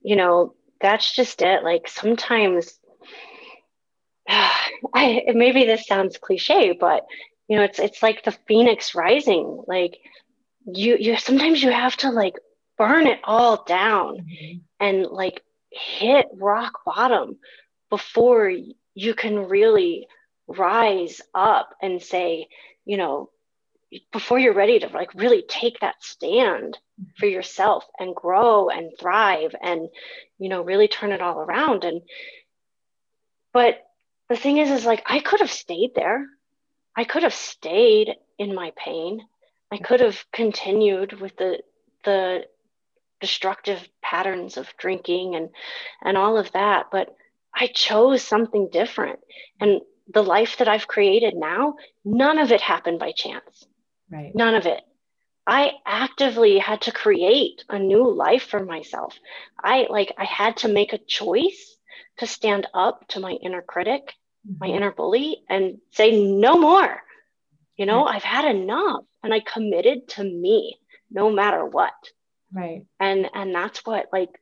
you 0.08 0.16
know, 0.16 0.56
that's 0.80 1.14
just 1.14 1.42
it. 1.42 1.66
Like, 1.66 1.90
sometimes, 1.90 2.80
I 4.30 5.24
maybe 5.34 5.66
this 5.66 5.86
sounds 5.86 6.18
cliche, 6.18 6.72
but 6.72 7.06
you 7.50 7.58
know, 7.58 7.64
it's 7.64 7.78
it's 7.78 8.02
like 8.02 8.24
the 8.24 8.38
phoenix 8.48 8.96
rising. 8.96 9.64
Like, 9.68 9.98
you 10.66 10.96
you 10.98 11.18
sometimes 11.18 11.62
you 11.62 11.72
have 11.72 11.98
to 11.98 12.12
like 12.12 12.36
burn 12.78 13.06
it 13.06 13.20
all 13.26 13.66
down 13.66 14.20
mm-hmm. 14.20 14.58
and 14.80 15.08
like 15.08 15.42
hit 15.72 16.28
rock 16.34 16.80
bottom 16.86 17.38
before 17.90 18.50
you 18.96 19.14
can 19.14 19.50
really 19.50 20.08
rise 20.48 21.22
up 21.36 21.72
and 21.82 22.02
say, 22.02 22.48
you 22.86 22.96
know, 22.96 23.30
before 24.12 24.40
you're 24.40 24.54
ready 24.54 24.80
to 24.80 24.88
like 24.88 25.14
really 25.14 25.44
take 25.48 25.80
that 25.80 25.96
stand 26.04 26.78
for 27.18 27.26
mm-hmm. 27.26 27.34
yourself 27.34 27.86
and 28.00 28.16
grow 28.16 28.70
and 28.70 28.92
thrive 29.00 29.56
and 29.62 29.90
you 30.38 30.50
know 30.50 30.62
really 30.62 30.88
turn 30.88 31.12
it 31.12 31.22
all 31.22 31.40
around. 31.40 31.84
And 31.84 32.02
but 33.54 33.80
the 34.30 34.36
thing 34.36 34.58
is 34.58 34.70
is 34.70 34.86
like 34.86 35.04
i 35.08 35.20
could 35.20 35.40
have 35.40 35.52
stayed 35.52 35.92
there. 35.96 36.26
I 36.96 37.04
could 37.04 37.24
have 37.24 37.34
stayed 37.34 38.16
in 38.40 38.56
my 38.56 38.74
pain. 38.76 39.22
I 39.72 39.78
could 39.78 40.00
have 40.00 40.26
continued 40.32 41.14
with 41.20 41.38
the 41.38 41.60
the 42.04 42.46
destructive 43.20 43.88
patterns 44.02 44.58
of 44.58 44.76
drinking 44.78 45.36
and 45.36 45.50
and 46.04 46.18
all 46.18 46.38
of 46.38 46.52
that 46.52 46.88
but 46.92 47.16
i 47.56 47.68
chose 47.68 48.22
something 48.22 48.70
different. 48.70 49.20
And 49.62 49.82
the 50.14 50.24
life 50.24 50.58
that 50.58 50.68
i've 50.68 50.88
created 50.88 51.36
now 51.36 51.76
none 52.04 52.38
of 52.38 52.52
it 52.52 52.62
happened 52.62 53.00
by 53.00 53.12
chance 53.12 53.66
right. 54.12 54.34
None 54.36 54.56
of 54.56 54.66
it. 54.66 54.82
I 55.46 55.72
actively 55.86 56.60
had 56.60 56.82
to 56.82 56.92
create 56.92 57.64
a 57.70 57.80
new 57.80 58.14
life 58.14 58.44
for 58.44 58.66
myself. 58.66 59.18
I 59.58 59.88
like 59.90 60.14
i 60.18 60.26
had 60.26 60.58
to 60.58 60.68
make 60.68 60.94
a 60.94 60.98
choice 60.98 61.78
to 62.18 62.28
stand 62.28 62.68
up 62.74 63.08
to 63.10 63.20
my 63.20 63.32
inner 63.32 63.62
critic 63.62 64.14
mm-hmm. 64.46 64.58
my 64.60 64.68
inner 64.68 64.92
bully 64.92 65.38
and 65.50 65.78
say 65.92 66.20
no 66.22 66.58
more. 66.58 67.02
You 67.78 67.86
know 67.86 68.06
right. 68.06 68.16
i've 68.16 68.24
had 68.24 68.46
enough 68.46 69.06
and 69.24 69.34
i 69.34 69.40
committed 69.40 70.08
to 70.10 70.24
me 70.24 70.80
no 71.10 71.32
matter 71.32 71.66
what. 71.66 71.94
Right. 72.52 72.86
And 73.00 73.30
and 73.34 73.56
that's 73.56 73.86
what 73.86 74.08
like 74.12 74.42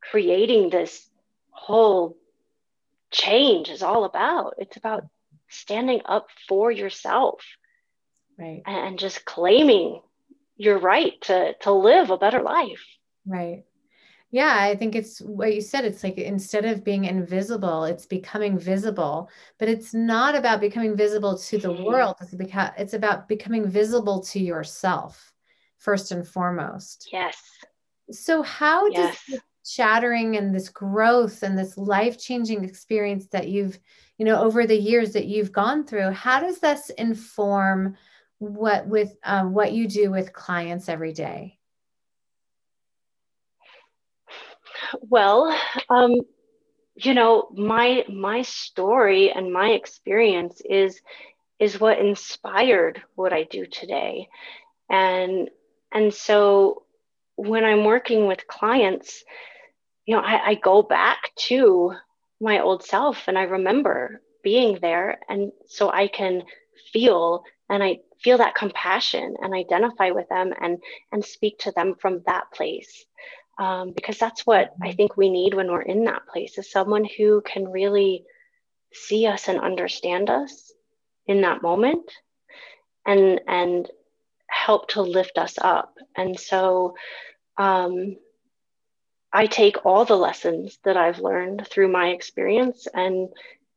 creating 0.00 0.70
this 0.70 1.08
whole 1.50 2.16
change 3.10 3.70
is 3.70 3.82
all 3.82 4.04
about. 4.04 4.54
It's 4.58 4.76
about 4.76 5.04
standing 5.48 6.00
up 6.04 6.28
for 6.48 6.70
yourself 6.70 7.40
right. 8.38 8.62
And 8.66 8.98
just 8.98 9.24
claiming 9.24 10.00
your 10.56 10.78
right 10.78 11.20
to 11.22 11.54
to 11.60 11.72
live 11.72 12.10
a 12.10 12.18
better 12.18 12.42
life. 12.42 12.84
Right. 13.26 13.64
Yeah 14.30 14.56
i 14.58 14.74
think 14.74 14.96
it's 14.96 15.20
what 15.20 15.54
you 15.54 15.60
said 15.60 15.84
it's 15.84 16.02
like 16.02 16.18
instead 16.18 16.64
of 16.64 16.82
being 16.82 17.04
invisible 17.04 17.84
it's 17.84 18.06
becoming 18.06 18.58
visible. 18.58 19.30
But 19.58 19.68
it's 19.68 19.94
not 19.94 20.34
about 20.34 20.60
becoming 20.60 20.96
visible 20.96 21.38
to 21.38 21.58
the 21.58 21.68
mm-hmm. 21.68 21.84
world 21.84 22.16
it's, 22.20 22.34
it's 22.78 22.94
about 22.94 23.28
becoming 23.28 23.68
visible 23.68 24.20
to 24.24 24.40
yourself 24.40 25.32
first 25.78 26.12
and 26.12 26.26
foremost. 26.26 27.08
Yes. 27.12 27.36
So 28.10 28.42
how 28.42 28.86
yes. 28.88 29.22
does 29.28 29.40
shattering 29.66 30.36
and 30.36 30.54
this 30.54 30.68
growth 30.68 31.42
and 31.42 31.56
this 31.56 31.78
life-changing 31.78 32.64
experience 32.64 33.26
that 33.28 33.48
you've 33.48 33.78
you 34.18 34.24
know 34.24 34.40
over 34.40 34.66
the 34.66 34.78
years 34.78 35.12
that 35.12 35.24
you've 35.24 35.52
gone 35.52 35.86
through 35.86 36.10
how 36.10 36.38
does 36.38 36.58
this 36.58 36.90
inform 36.90 37.96
what 38.44 38.86
with 38.86 39.16
um, 39.24 39.54
what 39.54 39.72
you 39.72 39.88
do 39.88 40.10
with 40.10 40.32
clients 40.32 40.88
every 40.88 41.12
day? 41.12 41.58
Well 45.00 45.56
um, 45.88 46.20
you 46.96 47.14
know 47.14 47.48
my 47.54 48.04
my 48.08 48.42
story 48.42 49.30
and 49.30 49.52
my 49.52 49.70
experience 49.70 50.60
is 50.64 51.00
is 51.58 51.80
what 51.80 51.98
inspired 51.98 53.02
what 53.14 53.32
i 53.32 53.44
do 53.44 53.66
today. 53.66 54.28
And 54.88 55.50
and 55.92 56.12
so 56.12 56.82
when 57.36 57.64
i'm 57.64 57.84
working 57.84 58.26
with 58.26 58.46
clients 58.46 59.24
you 60.06 60.14
know 60.14 60.22
I, 60.22 60.50
I 60.50 60.54
go 60.54 60.82
back 60.82 61.34
to 61.48 61.94
my 62.40 62.60
old 62.60 62.84
self 62.84 63.26
and 63.26 63.38
i 63.38 63.42
remember 63.42 64.20
being 64.42 64.78
there. 64.80 65.18
And 65.28 65.52
so 65.66 65.90
i 65.90 66.06
can 66.06 66.42
feel 66.92 67.44
and 67.68 67.82
i 67.82 67.98
feel 68.20 68.38
that 68.38 68.54
compassion 68.54 69.36
and 69.40 69.54
identify 69.54 70.10
with 70.10 70.28
them 70.28 70.52
and 70.60 70.78
and 71.12 71.24
speak 71.24 71.58
to 71.58 71.72
them 71.72 71.94
from 72.00 72.22
that 72.26 72.50
place 72.52 73.04
um, 73.58 73.92
because 73.94 74.18
that's 74.18 74.46
what 74.46 74.74
i 74.82 74.88
mm-hmm. 74.88 74.96
think 74.96 75.16
we 75.16 75.30
need 75.30 75.54
when 75.54 75.70
we're 75.70 75.82
in 75.82 76.04
that 76.04 76.26
place 76.26 76.58
is 76.58 76.70
someone 76.70 77.06
who 77.16 77.40
can 77.42 77.68
really 77.68 78.24
see 78.92 79.26
us 79.26 79.48
and 79.48 79.60
understand 79.60 80.30
us 80.30 80.72
in 81.26 81.40
that 81.42 81.62
moment 81.62 82.10
and 83.06 83.40
and 83.46 83.90
help 84.48 84.88
to 84.88 85.02
lift 85.02 85.36
us 85.38 85.56
up 85.60 85.96
and 86.16 86.38
so 86.38 86.94
um, 87.58 88.16
i 89.32 89.46
take 89.46 89.84
all 89.84 90.04
the 90.04 90.16
lessons 90.16 90.78
that 90.84 90.96
i've 90.96 91.18
learned 91.18 91.66
through 91.68 91.88
my 91.88 92.08
experience 92.08 92.86
and 92.94 93.28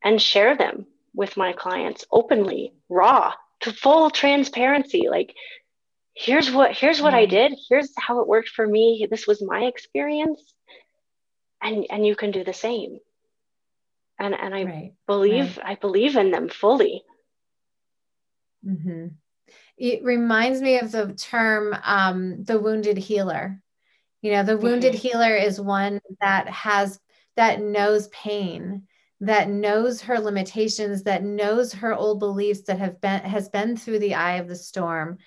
and 0.03 0.21
share 0.21 0.55
them 0.55 0.85
with 1.15 1.35
my 1.35 1.51
clients 1.51 2.05
openly 2.11 2.73
raw 2.89 3.33
to 3.61 3.71
full 3.71 4.09
transparency 4.09 5.07
like 5.09 5.33
here's 6.13 6.51
what 6.51 6.71
here's 6.71 7.01
what 7.01 7.13
i 7.13 7.23
mm-hmm. 7.23 7.31
did 7.31 7.59
here's 7.69 7.91
how 7.97 8.19
it 8.21 8.27
worked 8.27 8.49
for 8.49 8.65
me 8.65 9.07
this 9.09 9.27
was 9.27 9.41
my 9.41 9.65
experience 9.65 10.41
and 11.61 11.85
and 11.89 12.05
you 12.05 12.15
can 12.15 12.31
do 12.31 12.43
the 12.43 12.53
same 12.53 12.99
and 14.19 14.33
and 14.33 14.55
i 14.55 14.63
right, 14.63 14.93
believe 15.05 15.57
right. 15.57 15.67
i 15.67 15.75
believe 15.75 16.15
in 16.15 16.31
them 16.31 16.49
fully 16.49 17.03
mm-hmm. 18.65 19.07
it 19.77 20.03
reminds 20.03 20.61
me 20.61 20.79
of 20.79 20.91
the 20.91 21.13
term 21.13 21.75
um, 21.83 22.43
the 22.43 22.59
wounded 22.59 22.97
healer 22.97 23.61
you 24.21 24.31
know 24.31 24.43
the 24.43 24.57
wounded 24.57 24.93
mm-hmm. 24.93 25.07
healer 25.07 25.35
is 25.35 25.61
one 25.61 26.01
that 26.19 26.49
has 26.49 26.99
that 27.35 27.61
knows 27.61 28.07
pain 28.07 28.87
that 29.21 29.49
knows 29.49 30.01
her 30.01 30.19
limitations 30.19 31.03
that 31.03 31.23
knows 31.23 31.73
her 31.73 31.93
old 31.93 32.19
beliefs 32.19 32.61
that 32.63 32.79
have 32.79 33.01
been 33.01 33.21
has 33.21 33.49
been 33.49 33.75
through 33.75 33.99
the 33.99 34.13
eye 34.13 34.35
of 34.35 34.47
the 34.47 34.55
storm 34.55 35.17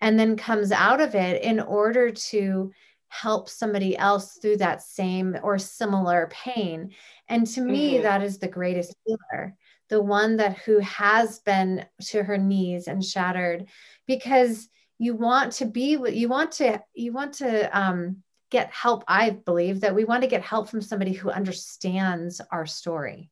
and 0.00 0.18
then 0.18 0.36
comes 0.36 0.72
out 0.72 1.00
of 1.00 1.14
it 1.14 1.42
in 1.42 1.60
order 1.60 2.10
to 2.10 2.72
help 3.08 3.48
somebody 3.48 3.96
else 3.96 4.38
through 4.42 4.56
that 4.56 4.82
same 4.82 5.36
or 5.42 5.58
similar 5.58 6.28
pain 6.32 6.90
and 7.28 7.46
to 7.46 7.60
me 7.60 7.94
mm-hmm. 7.94 8.02
that 8.02 8.22
is 8.22 8.38
the 8.38 8.48
greatest 8.48 8.94
healer 9.04 9.54
the 9.88 10.02
one 10.02 10.36
that 10.36 10.58
who 10.58 10.80
has 10.80 11.38
been 11.40 11.84
to 12.00 12.24
her 12.24 12.36
knees 12.36 12.88
and 12.88 13.04
shattered 13.04 13.66
because 14.08 14.68
you 14.98 15.14
want 15.14 15.52
to 15.52 15.66
be 15.66 15.96
you 16.12 16.28
want 16.28 16.50
to 16.50 16.82
you 16.94 17.12
want 17.12 17.34
to 17.34 17.78
um, 17.78 18.16
get 18.50 18.72
help 18.72 19.04
i 19.06 19.30
believe 19.30 19.80
that 19.80 19.94
we 19.94 20.04
want 20.04 20.22
to 20.22 20.28
get 20.28 20.42
help 20.42 20.68
from 20.68 20.82
somebody 20.82 21.12
who 21.12 21.30
understands 21.30 22.40
our 22.50 22.66
story 22.66 23.30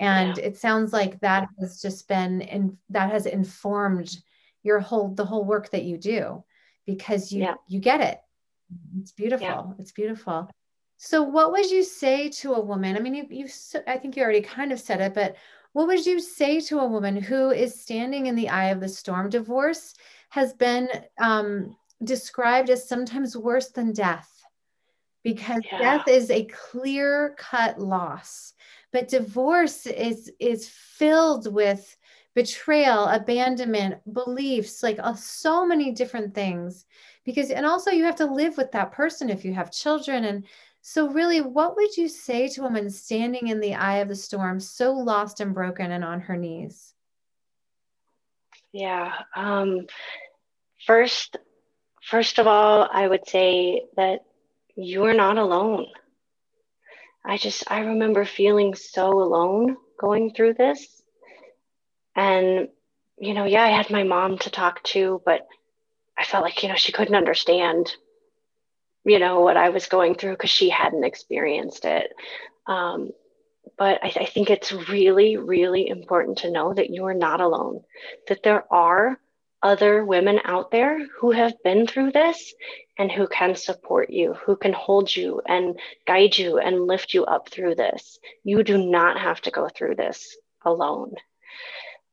and 0.00 0.38
yeah. 0.38 0.44
it 0.44 0.56
sounds 0.56 0.92
like 0.92 1.20
that 1.20 1.46
has 1.60 1.80
just 1.80 2.08
been 2.08 2.42
and 2.42 2.76
that 2.88 3.12
has 3.12 3.26
informed 3.26 4.16
your 4.62 4.80
whole 4.80 5.14
the 5.14 5.24
whole 5.24 5.44
work 5.44 5.70
that 5.70 5.84
you 5.84 5.96
do 5.96 6.42
because 6.86 7.30
you 7.30 7.42
yeah. 7.42 7.54
you 7.68 7.78
get 7.78 8.00
it 8.00 8.18
it's 9.00 9.12
beautiful 9.12 9.46
yeah. 9.46 9.64
it's 9.78 9.92
beautiful 9.92 10.50
so 10.96 11.22
what 11.22 11.52
would 11.52 11.70
you 11.70 11.82
say 11.84 12.28
to 12.28 12.54
a 12.54 12.60
woman 12.60 12.96
i 12.96 13.00
mean 13.00 13.14
you 13.14 13.26
you 13.30 13.46
i 13.86 13.96
think 13.96 14.16
you 14.16 14.22
already 14.22 14.40
kind 14.40 14.72
of 14.72 14.80
said 14.80 15.00
it 15.00 15.14
but 15.14 15.36
what 15.72 15.86
would 15.86 16.04
you 16.04 16.18
say 16.18 16.60
to 16.60 16.80
a 16.80 16.86
woman 16.86 17.16
who 17.16 17.50
is 17.50 17.80
standing 17.80 18.26
in 18.26 18.34
the 18.34 18.48
eye 18.48 18.70
of 18.70 18.80
the 18.80 18.88
storm 18.88 19.28
divorce 19.28 19.94
has 20.30 20.52
been 20.54 20.88
um, 21.20 21.76
described 22.02 22.70
as 22.70 22.88
sometimes 22.88 23.36
worse 23.36 23.70
than 23.70 23.92
death 23.92 24.28
because 25.22 25.62
yeah. 25.70 25.78
death 25.78 26.08
is 26.08 26.30
a 26.30 26.46
clear 26.46 27.34
cut 27.38 27.78
loss 27.78 28.54
but 28.92 29.08
divorce 29.08 29.86
is 29.86 30.30
is 30.38 30.68
filled 30.68 31.52
with 31.52 31.96
betrayal 32.34 33.06
abandonment 33.06 33.96
beliefs 34.12 34.82
like 34.82 34.98
uh, 35.02 35.14
so 35.14 35.66
many 35.66 35.90
different 35.92 36.34
things. 36.34 36.86
Because 37.24 37.50
and 37.50 37.66
also 37.66 37.90
you 37.90 38.04
have 38.04 38.16
to 38.16 38.32
live 38.32 38.56
with 38.56 38.72
that 38.72 38.92
person 38.92 39.30
if 39.30 39.44
you 39.44 39.52
have 39.52 39.72
children. 39.72 40.24
And 40.24 40.46
so 40.80 41.08
really 41.08 41.40
what 41.40 41.76
would 41.76 41.96
you 41.96 42.08
say 42.08 42.48
to 42.48 42.60
a 42.60 42.64
woman 42.64 42.88
standing 42.90 43.48
in 43.48 43.60
the 43.60 43.74
eye 43.74 43.98
of 43.98 44.08
the 44.08 44.16
storm 44.16 44.60
so 44.60 44.92
lost 44.92 45.40
and 45.40 45.54
broken 45.54 45.90
and 45.92 46.04
on 46.04 46.20
her 46.20 46.36
knees? 46.36 46.94
Yeah 48.72 49.12
um 49.34 49.86
first 50.86 51.36
first 52.02 52.38
of 52.38 52.46
all 52.46 52.88
i 52.92 53.06
would 53.06 53.28
say 53.28 53.82
that 53.96 54.20
you're 54.76 55.14
not 55.14 55.36
alone 55.36 55.86
I 57.24 57.36
just, 57.36 57.70
I 57.70 57.80
remember 57.80 58.24
feeling 58.24 58.74
so 58.74 59.10
alone 59.22 59.76
going 59.98 60.32
through 60.32 60.54
this. 60.54 61.02
And, 62.16 62.68
you 63.18 63.34
know, 63.34 63.44
yeah, 63.44 63.62
I 63.62 63.68
had 63.68 63.90
my 63.90 64.02
mom 64.02 64.38
to 64.38 64.50
talk 64.50 64.82
to, 64.84 65.22
but 65.24 65.46
I 66.18 66.24
felt 66.24 66.44
like, 66.44 66.62
you 66.62 66.68
know, 66.68 66.74
she 66.74 66.92
couldn't 66.92 67.14
understand, 67.14 67.92
you 69.04 69.18
know, 69.18 69.40
what 69.40 69.56
I 69.56 69.70
was 69.70 69.86
going 69.86 70.14
through 70.14 70.32
because 70.32 70.50
she 70.50 70.70
hadn't 70.70 71.04
experienced 71.04 71.84
it. 71.84 72.10
Um, 72.66 73.10
but 73.78 74.02
I, 74.02 74.12
I 74.20 74.24
think 74.26 74.50
it's 74.50 74.72
really, 74.72 75.36
really 75.36 75.88
important 75.88 76.38
to 76.38 76.50
know 76.50 76.74
that 76.74 76.90
you 76.90 77.06
are 77.06 77.14
not 77.14 77.40
alone, 77.40 77.82
that 78.28 78.42
there 78.42 78.64
are 78.72 79.18
other 79.62 80.04
women 80.04 80.40
out 80.44 80.70
there 80.70 81.06
who 81.18 81.32
have 81.32 81.54
been 81.62 81.86
through 81.86 82.12
this 82.12 82.54
and 82.98 83.10
who 83.10 83.26
can 83.26 83.54
support 83.54 84.10
you, 84.10 84.34
who 84.34 84.56
can 84.56 84.72
hold 84.72 85.14
you 85.14 85.42
and 85.46 85.78
guide 86.06 86.36
you 86.36 86.58
and 86.58 86.86
lift 86.86 87.14
you 87.14 87.24
up 87.24 87.48
through 87.48 87.74
this. 87.74 88.18
You 88.44 88.62
do 88.62 88.78
not 88.78 89.18
have 89.18 89.40
to 89.42 89.50
go 89.50 89.68
through 89.68 89.96
this 89.96 90.36
alone. 90.64 91.14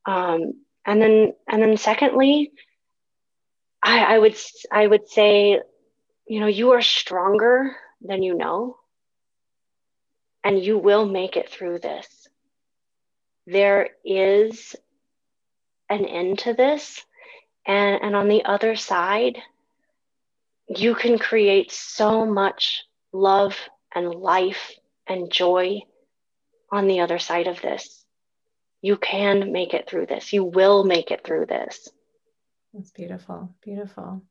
Um, 0.06 0.54
and 0.86 1.02
then, 1.02 1.34
and 1.48 1.62
then, 1.62 1.78
secondly, 1.78 2.52
I, 3.84 4.16
I 4.16 4.20
would 4.20 4.38
I 4.72 4.88
would 4.88 5.10
say, 5.10 5.62
you 6.28 6.40
know, 6.40 6.48
you 6.48 6.72
are 6.72 6.82
stronger 6.82 7.76
than 8.02 8.24
you 8.24 8.36
know, 8.36 8.78
and 10.44 10.64
you 10.64 10.78
will 10.78 11.06
make 11.06 11.36
it 11.36 11.50
through 11.50 11.80
this. 11.80 12.08
There 13.46 13.90
is 14.06 14.76
an 15.90 16.06
end 16.06 16.40
to 16.40 16.54
this 16.54 17.04
and, 17.68 18.02
and 18.02 18.16
on 18.16 18.30
the 18.30 18.46
other 18.46 18.76
side, 18.76 19.38
you 20.68 20.96
can 20.96 21.20
create 21.20 21.72
so 21.72 22.26
much 22.26 22.84
love 23.12 23.58
and 23.94 24.10
life 24.10 24.72
and 25.06 25.32
joy 25.32 25.82
on 26.72 26.88
the 26.88 27.02
other 27.02 27.20
side 27.20 27.48
of 27.48 27.62
this. 27.62 28.06
You 28.82 28.98
can 28.98 29.52
make 29.52 29.74
it 29.74 29.90
through 29.90 30.06
this. 30.06 30.32
You 30.32 30.46
will 30.46 30.84
make 30.84 31.12
it 31.12 31.24
through 31.24 31.48
this. 31.48 31.90
That's 32.74 32.92
beautiful. 32.92 33.54
Beautiful. 33.62 34.22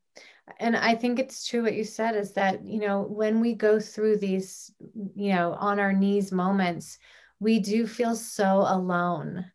And 0.58 0.76
I 0.76 0.94
think 0.94 1.18
it's 1.18 1.46
true 1.46 1.62
what 1.62 1.74
you 1.74 1.84
said 1.84 2.14
is 2.14 2.32
that, 2.34 2.64
you 2.64 2.80
know, 2.80 3.02
when 3.02 3.40
we 3.40 3.54
go 3.54 3.80
through 3.80 4.18
these, 4.18 4.72
you 5.14 5.34
know, 5.34 5.54
on 5.58 5.80
our 5.80 5.92
knees 5.92 6.30
moments, 6.32 6.98
we 7.40 7.58
do 7.58 7.86
feel 7.86 8.14
so 8.14 8.64
alone 8.66 9.46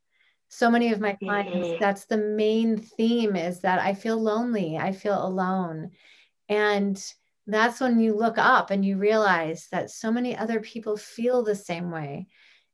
so 0.54 0.70
many 0.70 0.92
of 0.92 1.00
my 1.00 1.14
clients 1.14 1.56
mm-hmm. 1.56 1.80
that's 1.80 2.06
the 2.06 2.18
main 2.18 2.78
theme 2.78 3.38
is 3.38 3.62
that 3.62 3.80
i 3.80 3.94
feel 3.94 4.22
lonely 4.22 4.78
i 4.78 4.92
feel 4.92 5.26
alone. 5.26 5.92
And 6.50 7.02
that's 7.48 7.80
when 7.80 8.02
you 8.02 8.14
look 8.14 8.38
up 8.38 8.72
and 8.72 8.84
you 8.84 8.98
realize 8.98 9.70
that 9.72 9.90
so 9.90 10.12
many 10.12 10.36
other 10.36 10.60
people 10.60 10.98
feel 10.98 11.44
the 11.44 11.56
same 11.56 11.90
way. 11.90 12.28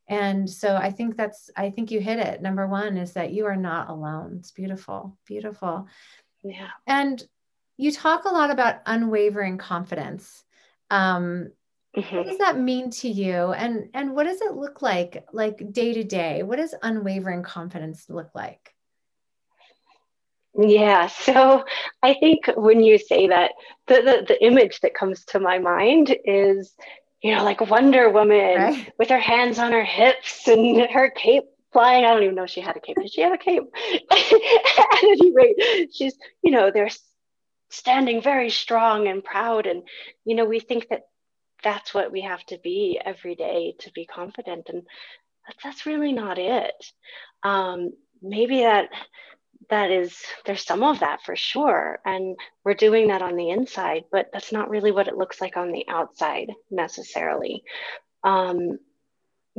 And 0.09 0.49
so 0.49 0.75
i 0.75 0.89
think 0.89 1.15
that's 1.15 1.51
i 1.55 1.69
think 1.69 1.91
you 1.91 1.99
hit 1.99 2.19
it. 2.19 2.41
Number 2.41 2.65
one 2.67 2.97
is 2.97 3.13
that 3.13 3.31
you 3.31 3.45
are 3.45 3.55
not 3.55 3.89
alone. 3.89 4.37
It's 4.39 4.51
beautiful 4.51 5.17
beautiful. 5.27 5.87
Yeah. 6.43 6.69
And 6.87 7.23
you 7.77 7.91
talk 7.91 8.25
a 8.25 8.33
lot 8.33 8.49
about 8.49 8.81
unwavering 8.87 9.59
confidence. 9.59 10.43
Um, 10.89 11.51
mm-hmm. 11.97 12.15
what 12.15 12.25
does 12.25 12.37
that 12.37 12.59
mean 12.59 12.89
to 12.89 13.09
you 13.09 13.51
and 13.53 13.89
and 13.93 14.13
what 14.13 14.25
does 14.25 14.41
it 14.41 14.53
look 14.53 14.81
like 14.81 15.25
like 15.33 15.73
day 15.73 15.93
to 15.93 16.03
day 16.03 16.43
what 16.43 16.57
does 16.57 16.73
unwavering 16.83 17.43
confidence 17.43 18.05
look 18.09 18.29
like 18.33 18.73
yeah 20.57 21.07
so 21.07 21.63
i 22.03 22.13
think 22.13 22.45
when 22.55 22.81
you 22.81 22.97
say 22.97 23.27
that 23.27 23.51
the, 23.87 23.95
the, 23.95 24.25
the 24.27 24.45
image 24.45 24.79
that 24.81 24.93
comes 24.93 25.25
to 25.25 25.39
my 25.39 25.59
mind 25.59 26.15
is 26.25 26.75
you 27.21 27.35
know, 27.35 27.43
like 27.43 27.61
Wonder 27.61 28.09
Woman 28.09 28.55
right. 28.55 28.93
with 28.99 29.09
her 29.09 29.19
hands 29.19 29.59
on 29.59 29.71
her 29.71 29.83
hips 29.83 30.47
and 30.47 30.79
her 30.91 31.09
cape 31.09 31.45
flying. 31.73 32.05
I 32.05 32.13
don't 32.13 32.23
even 32.23 32.35
know 32.35 32.43
if 32.43 32.49
she 32.49 32.61
had 32.61 32.77
a 32.77 32.79
cape. 32.79 32.97
Did 32.97 33.11
she 33.11 33.21
have 33.21 33.33
a 33.33 33.37
cape? 33.37 33.63
At 34.11 35.03
any 35.03 35.31
rate, 35.33 35.89
she's, 35.93 36.17
you 36.43 36.51
know, 36.51 36.71
they're 36.71 36.89
standing 37.69 38.21
very 38.21 38.49
strong 38.49 39.07
and 39.07 39.23
proud. 39.23 39.65
And, 39.65 39.83
you 40.25 40.35
know, 40.35 40.45
we 40.45 40.59
think 40.59 40.89
that 40.89 41.01
that's 41.63 41.93
what 41.93 42.11
we 42.11 42.21
have 42.21 42.43
to 42.47 42.57
be 42.63 42.99
every 43.03 43.35
day 43.35 43.75
to 43.79 43.91
be 43.91 44.05
confident. 44.05 44.69
And 44.69 44.83
that's 45.63 45.85
really 45.85 46.13
not 46.13 46.37
it. 46.37 46.73
Um, 47.43 47.91
maybe 48.21 48.61
that 48.61 48.89
that 49.69 49.91
is 49.91 50.17
there's 50.45 50.65
some 50.65 50.83
of 50.83 50.99
that 50.99 51.21
for 51.21 51.35
sure 51.35 51.99
and 52.05 52.37
we're 52.63 52.73
doing 52.73 53.07
that 53.07 53.21
on 53.21 53.35
the 53.35 53.49
inside 53.49 54.03
but 54.11 54.29
that's 54.31 54.51
not 54.51 54.69
really 54.69 54.91
what 54.91 55.07
it 55.07 55.17
looks 55.17 55.41
like 55.41 55.57
on 55.57 55.71
the 55.71 55.85
outside 55.89 56.47
necessarily 56.71 57.63
um, 58.23 58.77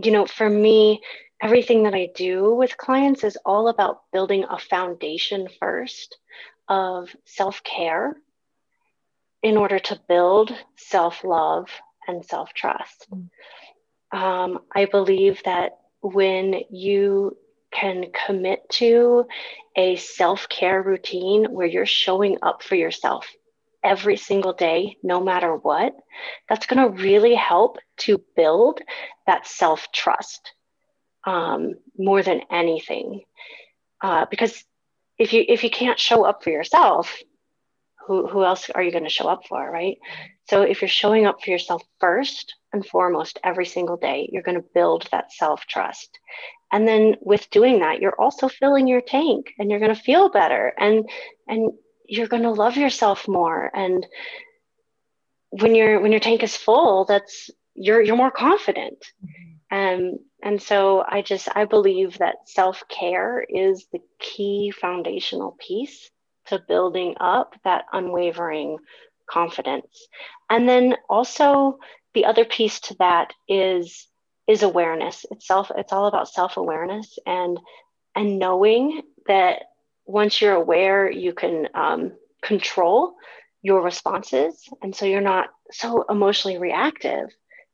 you 0.03 0.11
know 0.11 0.27
for 0.27 0.49
me 0.49 1.01
everything 1.43 1.83
that 1.83 1.95
i 1.95 2.09
do 2.15 2.55
with 2.55 2.77
clients 2.77 3.25
is 3.25 3.39
all 3.45 3.69
about 3.69 4.03
building 4.13 4.45
a 4.49 4.59
foundation 4.59 5.49
first 5.61 6.17
of 6.69 7.09
self-care 7.25 8.17
in 9.43 9.57
order 9.57 9.79
to 9.79 10.01
build 10.09 10.53
self-love 10.77 11.69
and 12.09 12.25
self-trust 12.25 13.07
mm. 13.13 13.29
um, 14.19 14.61
i 14.75 14.85
believe 14.87 15.41
that 15.45 15.79
when 16.01 16.61
you 16.71 17.37
can 17.71 18.07
commit 18.27 18.69
to 18.71 19.27
a 19.77 19.97
self 19.97 20.49
care 20.49 20.83
routine 20.83 21.45
where 21.47 21.67
you're 21.67 21.87
showing 21.87 22.39
up 22.43 22.63
for 22.63 22.75
yourself 22.75 23.27
every 23.83 24.17
single 24.17 24.53
day, 24.53 24.97
no 25.03 25.23
matter 25.23 25.55
what, 25.55 25.95
that's 26.49 26.67
going 26.67 26.83
to 26.83 27.03
really 27.03 27.35
help 27.35 27.79
to 27.99 28.23
build 28.37 28.81
that 29.27 29.47
self 29.47 29.89
trust 29.93 30.53
um, 31.25 31.75
more 31.97 32.23
than 32.23 32.41
anything. 32.51 33.23
Uh, 34.01 34.27
because 34.31 34.65
if 35.19 35.33
you 35.33 35.45
if 35.49 35.65
you 35.65 35.71
can't 35.71 35.99
show 35.99 36.25
up 36.25 36.43
for 36.43 36.51
yourself, 36.51 37.17
who, 38.07 38.27
who 38.27 38.45
else 38.45 38.71
are 38.71 38.83
you 38.83 38.93
going 38.93 39.05
to 39.05 39.11
show 39.11 39.29
up 39.29 39.47
for, 39.47 39.71
right? 39.71 39.99
So 40.49 40.63
if 40.63 40.81
you're 40.81 40.89
showing 40.89 41.27
up 41.27 41.43
for 41.43 41.51
yourself 41.51 41.83
first 42.01 42.55
and 42.73 42.85
foremost 42.85 43.39
every 43.45 43.67
single 43.67 43.97
day, 43.97 44.29
you're 44.33 44.43
going 44.43 44.61
to 44.61 44.69
build 44.75 45.09
that 45.11 45.33
self 45.33 45.67
trust. 45.67 46.19
And 46.73 46.87
then 46.87 47.17
with 47.21 47.51
doing 47.51 47.81
that, 47.81 48.01
you're 48.01 48.21
also 48.21 48.49
filling 48.49 48.87
your 48.87 49.01
tank 49.01 49.53
and 49.59 49.71
you're 49.71 49.81
going 49.81 49.95
to 49.95 50.01
feel 50.01 50.31
better 50.31 50.73
and 50.79 51.09
and 51.47 51.73
you're 52.07 52.29
going 52.29 52.43
to 52.43 52.51
love 52.51 52.77
yourself 52.77 53.29
more 53.29 53.71
and 53.75 54.07
when 55.51 55.75
your 55.75 56.01
when 56.01 56.13
your 56.13 56.21
tank 56.21 56.43
is 56.43 56.57
full, 56.57 57.05
that's 57.05 57.51
you're 57.75 58.03
you're 58.03 58.17
more 58.17 58.31
confident. 58.31 58.99
Mm-hmm. 59.25 59.45
Um, 59.71 60.19
and 60.43 60.63
so 60.63 61.05
I 61.07 61.23
just 61.23 61.49
I 61.55 61.65
believe 61.65 62.19
that 62.19 62.37
self-care 62.47 63.45
is 63.49 63.87
the 63.93 64.01
key 64.19 64.73
foundational 64.79 65.57
piece 65.59 66.11
to 66.47 66.63
building 66.67 67.15
up 67.21 67.55
that 67.65 67.85
unwavering 67.93 68.79
confidence. 69.31 70.09
And 70.51 70.69
then 70.69 70.97
also 71.09 71.79
the 72.15 72.25
other 72.25 72.45
piece 72.45 72.81
to 72.81 72.97
that 72.99 73.33
is 73.49 74.07
is 74.47 74.63
awareness. 74.63 75.27
Itself 75.31 75.71
it's 75.77 75.93
all 75.93 76.07
about 76.07 76.29
self-awareness 76.29 77.19
and 77.27 77.59
and 78.17 78.39
knowing 78.39 79.03
that 79.27 79.63
once 80.07 80.41
you're 80.41 80.55
aware 80.55 81.11
you 81.11 81.33
can 81.35 81.69
um, 81.75 82.13
control 82.43 83.15
your 83.63 83.83
responses. 83.83 84.69
And 84.83 84.95
so 84.95 85.05
you're 85.05 85.21
not 85.21 85.49
so 85.71 86.05
emotionally 86.09 86.59
reactive. 86.59 87.29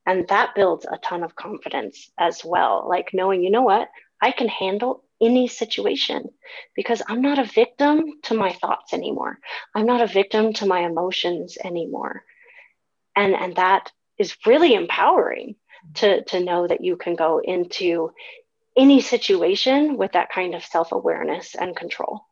And 0.06 0.26
that 0.28 0.54
builds 0.54 0.84
a 0.84 0.98
ton 0.98 1.22
of 1.22 1.36
confidence 1.36 2.10
as 2.18 2.44
well. 2.44 2.86
Like 2.88 3.10
knowing 3.12 3.42
you 3.42 3.50
know 3.50 3.62
what? 3.62 3.88
I 4.20 4.32
can 4.32 4.48
handle 4.48 5.03
any 5.20 5.46
situation 5.48 6.28
because 6.74 7.00
i'm 7.08 7.22
not 7.22 7.38
a 7.38 7.44
victim 7.44 8.02
to 8.22 8.34
my 8.34 8.52
thoughts 8.52 8.92
anymore. 8.92 9.38
I'm 9.74 9.86
not 9.86 10.00
a 10.00 10.06
victim 10.06 10.52
to 10.54 10.66
my 10.66 10.80
emotions 10.80 11.56
anymore. 11.62 12.24
And 13.16 13.34
and 13.34 13.56
that 13.56 13.90
is 14.18 14.36
really 14.46 14.74
empowering 14.74 15.56
to 15.94 16.22
to 16.24 16.40
know 16.40 16.66
that 16.66 16.82
you 16.82 16.96
can 16.96 17.14
go 17.14 17.40
into 17.42 18.10
any 18.76 19.00
situation 19.00 19.96
with 19.96 20.12
that 20.12 20.32
kind 20.32 20.54
of 20.54 20.64
self-awareness 20.64 21.54
and 21.54 21.76
control. 21.76 22.22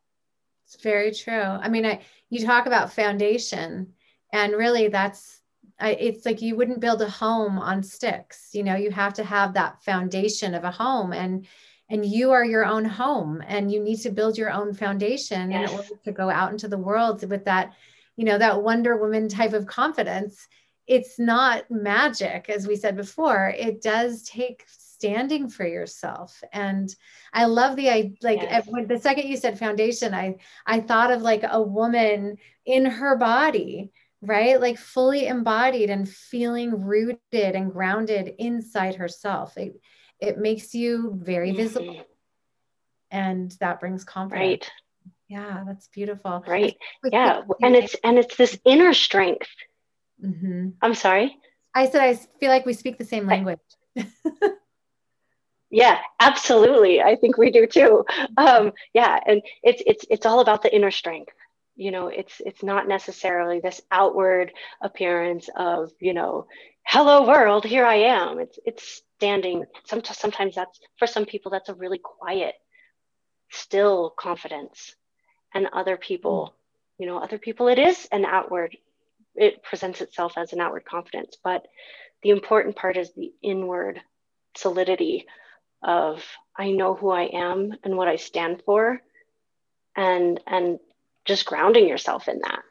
It's 0.67 0.83
very 0.83 1.13
true. 1.13 1.33
I 1.65 1.69
mean 1.69 1.87
I, 1.87 2.01
you 2.31 2.45
talk 2.45 2.67
about 2.67 2.93
foundation 2.93 3.93
and 4.33 4.53
really 4.53 4.89
that's 4.89 5.41
I, 5.79 5.91
it's 5.93 6.25
like 6.25 6.43
you 6.43 6.57
wouldn't 6.57 6.81
build 6.81 7.03
a 7.03 7.09
home 7.09 7.59
on 7.59 7.83
sticks. 7.83 8.51
You 8.53 8.65
know 8.65 8.77
you 8.77 8.91
have 8.91 9.15
to 9.15 9.25
have 9.25 9.55
that 9.55 9.83
foundation 9.83 10.55
of 10.55 10.65
a 10.65 10.71
home. 10.71 11.13
And 11.13 11.47
and 11.93 12.07
you 12.07 12.33
are 12.33 12.45
your 12.45 12.65
own 12.65 12.87
home 12.87 13.43
and 13.47 13.71
you 13.71 13.79
need 13.79 14.01
to 14.01 14.11
build 14.11 14.39
your 14.39 14.51
own 14.51 14.73
foundation 14.73 15.51
yes. 15.51 15.71
in 15.71 15.77
order 15.77 15.89
to 16.05 16.11
go 16.11 16.31
out 16.31 16.51
into 16.51 16.67
the 16.67 16.79
world 16.79 17.29
with 17.31 17.45
that 17.45 17.73
you 18.17 18.25
know 18.25 18.39
that 18.39 18.63
wonder 18.63 18.97
woman 18.97 19.29
type 19.29 19.53
of 19.53 19.67
confidence. 19.67 20.49
It's 20.87 21.19
not 21.19 21.71
magic 21.71 22.51
as 22.51 22.67
we 22.67 22.77
said 22.77 22.97
before. 22.97 23.55
It 23.57 23.81
does 23.83 24.25
take 24.25 24.65
standing 24.67 25.49
for 25.49 25.67
yourself. 25.67 26.43
And 26.53 26.95
i 27.33 27.45
love 27.45 27.77
the 27.77 27.91
i 27.91 28.13
like 28.23 28.43
yes. 28.43 28.69
the 28.87 28.99
second 28.99 29.29
you 29.29 29.37
said 29.37 29.59
foundation 29.59 30.15
i 30.15 30.37
i 30.67 30.81
thought 30.81 31.11
of 31.11 31.23
like 31.23 31.45
a 31.49 31.63
woman 31.63 32.37
in 32.67 32.85
her 32.85 33.17
body 33.17 33.91
right? 34.25 34.61
Like 34.61 34.79
fully 34.79 35.27
embodied 35.27 35.91
and 35.91 36.09
feeling 36.09 36.81
rooted 36.81 37.19
and 37.33 37.73
grounded 37.73 38.35
inside 38.39 38.95
herself. 38.95 39.59
It, 39.59 39.75
it 40.23 40.39
makes 40.39 40.75
you 40.75 41.19
very 41.23 41.51
mm-hmm. 41.51 41.63
visible 41.63 42.07
and 43.11 43.55
that 43.61 43.81
brings 43.81 44.05
confidence 44.05 44.41
right 44.49 44.71
yeah 45.29 45.65
that's 45.67 45.89
beautiful 45.89 46.43
right 46.47 46.77
yeah 47.11 47.43
and 47.61 47.77
it's 47.77 47.95
and 48.05 48.19
it's 48.19 48.37
this 48.37 48.59
inner 48.65 48.95
strength 48.95 49.49
Mm-hmm. 50.25 50.69
I'm 50.81 50.95
sorry. 50.95 51.37
I 51.75 51.89
said 51.89 52.03
I 52.03 52.15
feel 52.15 52.51
like 52.51 52.67
we 52.67 52.75
speak 52.75 52.99
the 52.99 53.05
same 53.05 53.27
language. 53.27 53.59
yeah, 55.71 55.99
absolutely. 56.21 57.03
I 57.03 57.17
think 57.17 57.37
we 57.39 57.51
do 57.51 57.67
too. 57.67 58.05
Um, 58.37 58.73
yeah, 58.95 59.19
and 59.27 59.43
it's 59.63 59.83
it's 59.87 60.05
it's 60.11 60.27
all 60.27 60.41
about 60.41 60.63
the 60.63 60.75
inner 60.75 60.91
strength. 60.91 61.33
You 61.75 61.91
know, 61.91 62.09
it's 62.09 62.41
it's 62.45 62.63
not 62.63 62.87
necessarily 62.87 63.61
this 63.61 63.81
outward 63.91 64.53
appearance 64.81 65.49
of 65.57 65.91
you 65.99 66.15
know, 66.15 66.47
hello 66.85 67.27
world, 67.27 67.65
here 67.65 67.87
I 67.87 67.97
am. 67.97 68.39
It's 68.39 68.59
it's 68.65 69.03
standing. 69.23 69.65
Sometimes 69.85 70.19
sometimes 70.19 70.55
that's 70.57 70.81
for 70.99 71.07
some 71.07 71.27
people 71.27 71.53
that's 71.53 71.69
a 71.69 71.75
really 71.75 71.99
quiet, 71.99 72.55
still 73.51 74.11
confidence, 74.19 74.97
and 75.55 75.69
other 75.73 75.97
people, 75.97 76.53
mm. 76.53 76.53
you 76.99 77.07
know, 77.07 77.19
other 77.19 77.39
people 77.39 77.69
it 77.69 77.79
is 77.79 78.09
an 78.11 78.25
outward 78.25 78.77
it 79.37 79.63
presents 79.63 80.01
itself 80.01 80.33
as 80.37 80.53
an 80.53 80.61
outward 80.61 80.85
confidence. 80.85 81.37
But 81.43 81.67
the 82.25 82.31
important 82.31 82.75
part 82.75 82.97
is 82.97 83.13
the 83.13 83.33
inward 83.43 84.01
solidity 84.57 85.27
of 85.83 86.23
i 86.57 86.71
know 86.71 86.95
who 86.95 87.11
i 87.11 87.23
am 87.23 87.73
and 87.83 87.97
what 87.97 88.07
i 88.07 88.17
stand 88.17 88.63
for 88.67 89.01
and 89.97 90.39
and 90.47 90.79
just 91.25 91.47
grounding 91.47 91.89
yourself 91.89 92.29
in 92.29 92.39
that 92.41 92.63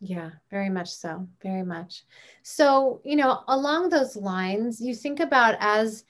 yeah 0.00 0.30
very 0.50 0.68
much 0.68 0.90
so 0.90 1.26
very 1.42 1.62
much 1.62 2.02
so 2.42 3.00
you 3.04 3.16
know 3.16 3.42
along 3.48 3.88
those 3.88 4.16
lines 4.16 4.80
you 4.80 4.94
think 4.94 5.20
about 5.20 5.56
as 5.60 6.04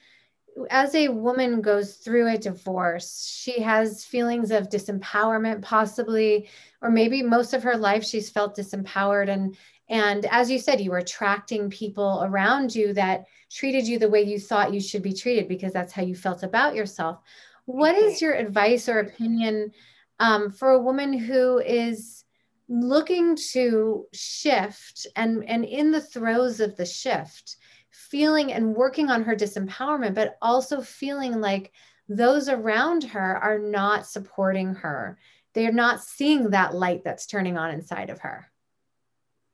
as 0.71 0.95
a 0.95 1.09
woman 1.09 1.61
goes 1.61 1.95
through 1.95 2.29
a 2.29 2.39
divorce, 2.39 3.27
she 3.27 3.61
has 3.61 4.05
feelings 4.05 4.51
of 4.51 4.69
disempowerment, 4.69 5.63
possibly, 5.63 6.49
or 6.81 6.91
maybe 6.91 7.23
most 7.23 7.55
of 7.55 7.63
her 7.63 7.77
life 7.77 8.05
she's 8.05 8.31
felt 8.31 8.57
disempowered. 8.57 9.29
And 9.29 9.57
and 9.89 10.27
as 10.27 10.51
you 10.51 10.59
said, 10.59 10.81
you 10.81 10.91
were 10.91 10.99
attracting 10.99 11.69
people 11.71 12.23
around 12.25 12.75
you 12.75 12.95
that 12.95 13.27
treated 13.51 13.87
you 13.87 13.99
the 13.99 14.09
way 14.09 14.23
you 14.23 14.39
thought 14.39 14.73
you 14.73 14.81
should 14.81 15.03
be 15.03 15.13
treated 15.13 15.47
because 15.47 15.73
that's 15.73 15.93
how 15.93 16.03
you 16.03 16.15
felt 16.15 16.43
about 16.43 16.75
yourself. 16.75 17.21
What 17.67 17.95
is 17.95 18.23
your 18.23 18.35
advice 18.35 18.89
or 18.89 19.01
opinion 19.01 19.73
um, 20.21 20.51
for 20.51 20.71
a 20.71 20.81
woman 20.81 21.13
who 21.13 21.59
is 21.59 22.24
looking 22.69 23.37
to 23.53 24.07
shift 24.13 25.07
and 25.17 25.45
and 25.45 25.65
in 25.65 25.91
the 25.91 26.01
throes 26.01 26.61
of 26.61 26.77
the 26.77 26.87
shift? 26.87 27.57
feeling 27.95 28.53
and 28.53 28.75
working 28.75 29.09
on 29.09 29.25
her 29.25 29.37
disempowerment, 29.37 30.15
but 30.15 30.37
also 30.43 30.81
feeling 30.81 31.41
like 31.41 31.73
those 32.09 32.49
around 32.49 33.05
her 33.05 33.37
are 33.39 33.59
not 33.59 34.07
supporting 34.07 34.75
her. 34.75 35.19
They're 35.55 35.73
not 35.73 36.03
seeing 36.03 36.51
that 36.51 36.75
light 36.75 37.03
that's 37.05 37.27
turning 37.27 37.57
on 37.57 37.71
inside 37.71 38.11
of 38.11 38.21
her. 38.21 38.51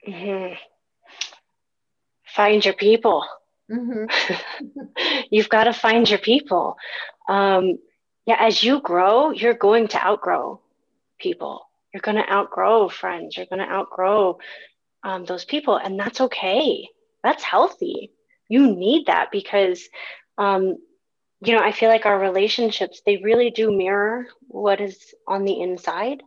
Mm-hmm. 0.07 0.55
Find 2.35 2.65
your 2.65 2.75
people. 2.75 3.27
Mm-hmm. 3.71 4.75
You've 5.31 5.49
got 5.49 5.65
to 5.65 5.73
find 5.73 6.09
your 6.09 6.19
people. 6.19 6.77
Um, 7.29 7.79
yeah, 8.27 8.37
as 8.41 8.63
you 8.63 8.81
grow, 8.81 9.31
you're 9.31 9.55
going 9.55 9.89
to 9.89 10.05
outgrow 10.05 10.61
people. 11.19 11.67
You're 11.93 12.01
going 12.03 12.17
to 12.17 12.33
outgrow 12.33 12.89
friends. 12.89 13.37
You're 13.37 13.47
going 13.47 13.67
to 13.67 13.73
outgrow 13.73 14.39
um, 15.03 15.25
those 15.25 15.45
people, 15.45 15.77
and 15.77 15.99
that's 15.99 16.21
okay. 16.21 16.89
That's 17.23 17.43
healthy. 17.43 18.13
You 18.49 18.75
need 18.75 19.07
that 19.07 19.31
because, 19.31 19.89
um, 20.39 20.77
you 21.41 21.55
know, 21.55 21.63
I 21.63 21.73
feel 21.73 21.89
like 21.89 22.07
our 22.07 22.19
relationships 22.19 23.03
they 23.05 23.17
really 23.19 23.51
do 23.51 23.77
mirror 23.77 24.27
what 24.49 24.81
is 24.81 25.15
on 25.27 25.45
the 25.45 25.61
inside, 25.61 26.23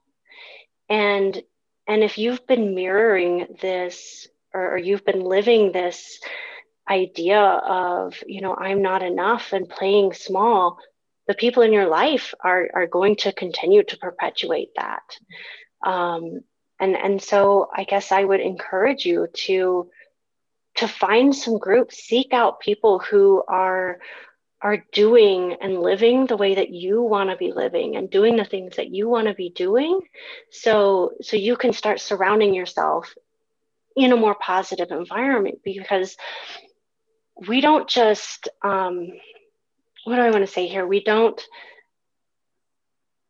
and 0.89 1.41
and 1.87 2.03
if 2.03 2.17
you've 2.17 2.45
been 2.47 2.75
mirroring 2.75 3.57
this 3.61 4.27
or, 4.53 4.73
or 4.73 4.77
you've 4.77 5.05
been 5.05 5.23
living 5.23 5.71
this 5.71 6.19
idea 6.89 7.39
of 7.39 8.13
you 8.27 8.41
know 8.41 8.55
i'm 8.55 8.81
not 8.81 9.01
enough 9.01 9.53
and 9.53 9.69
playing 9.69 10.11
small 10.11 10.77
the 11.27 11.33
people 11.33 11.63
in 11.63 11.73
your 11.73 11.87
life 11.87 12.33
are 12.43 12.69
are 12.73 12.87
going 12.87 13.15
to 13.17 13.31
continue 13.33 13.83
to 13.83 13.97
perpetuate 13.97 14.69
that. 14.75 15.03
Um, 15.85 16.41
and 16.79 16.95
and 16.95 17.21
so 17.21 17.69
i 17.75 17.83
guess 17.83 18.11
i 18.11 18.23
would 18.23 18.39
encourage 18.39 19.05
you 19.05 19.27
to 19.33 19.89
to 20.75 20.87
find 20.87 21.35
some 21.35 21.59
groups 21.59 22.03
seek 22.03 22.33
out 22.33 22.59
people 22.59 22.97
who 22.99 23.43
are 23.47 23.99
are 24.61 24.83
doing 24.93 25.57
and 25.61 25.81
living 25.81 26.25
the 26.25 26.37
way 26.37 26.55
that 26.55 26.69
you 26.69 27.01
want 27.01 27.29
to 27.29 27.35
be 27.35 27.51
living 27.51 27.97
and 27.97 28.09
doing 28.09 28.37
the 28.37 28.45
things 28.45 28.77
that 28.77 28.89
you 28.89 29.09
want 29.09 29.27
to 29.27 29.33
be 29.33 29.49
doing. 29.49 29.99
So 30.51 31.11
so 31.21 31.35
you 31.35 31.57
can 31.57 31.73
start 31.73 31.99
surrounding 31.99 32.53
yourself 32.53 33.13
in 33.97 34.13
a 34.13 34.17
more 34.17 34.35
positive 34.35 34.89
environment 34.89 35.59
because 35.65 36.15
we 37.45 37.59
don't 37.59 37.89
just 37.89 38.47
um, 38.63 39.09
what 40.03 40.15
do 40.15 40.21
i 40.21 40.31
want 40.31 40.45
to 40.45 40.51
say 40.51 40.67
here? 40.67 40.85
We 40.85 41.03
don't 41.03 41.41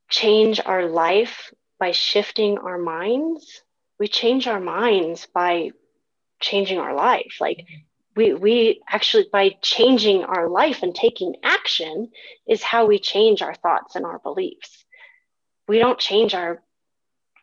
change 0.10 0.60
our 0.64 0.86
life 0.86 1.52
by 1.80 1.92
shifting 1.92 2.58
our 2.60 2.78
minds. 2.78 3.62
We 4.00 4.08
change 4.08 4.48
our 4.48 4.60
minds 4.60 5.28
by 5.34 5.72
changing 6.40 6.78
our 6.80 6.94
life. 6.94 7.38
Like 7.40 7.66
we 8.16 8.34
we 8.34 8.82
actually 8.88 9.28
by 9.32 9.56
changing 9.62 10.24
our 10.24 10.48
life 10.48 10.84
and 10.84 10.94
taking 10.94 11.36
action 11.44 12.10
is 12.48 12.62
how 12.62 12.86
we 12.86 13.00
change 13.00 13.42
our 13.42 13.56
thoughts 13.56 13.96
and 13.96 14.06
our 14.06 14.20
beliefs. 14.20 14.86
We 15.68 15.80
don't 15.80 16.00
change 16.00 16.34
our 16.34 16.62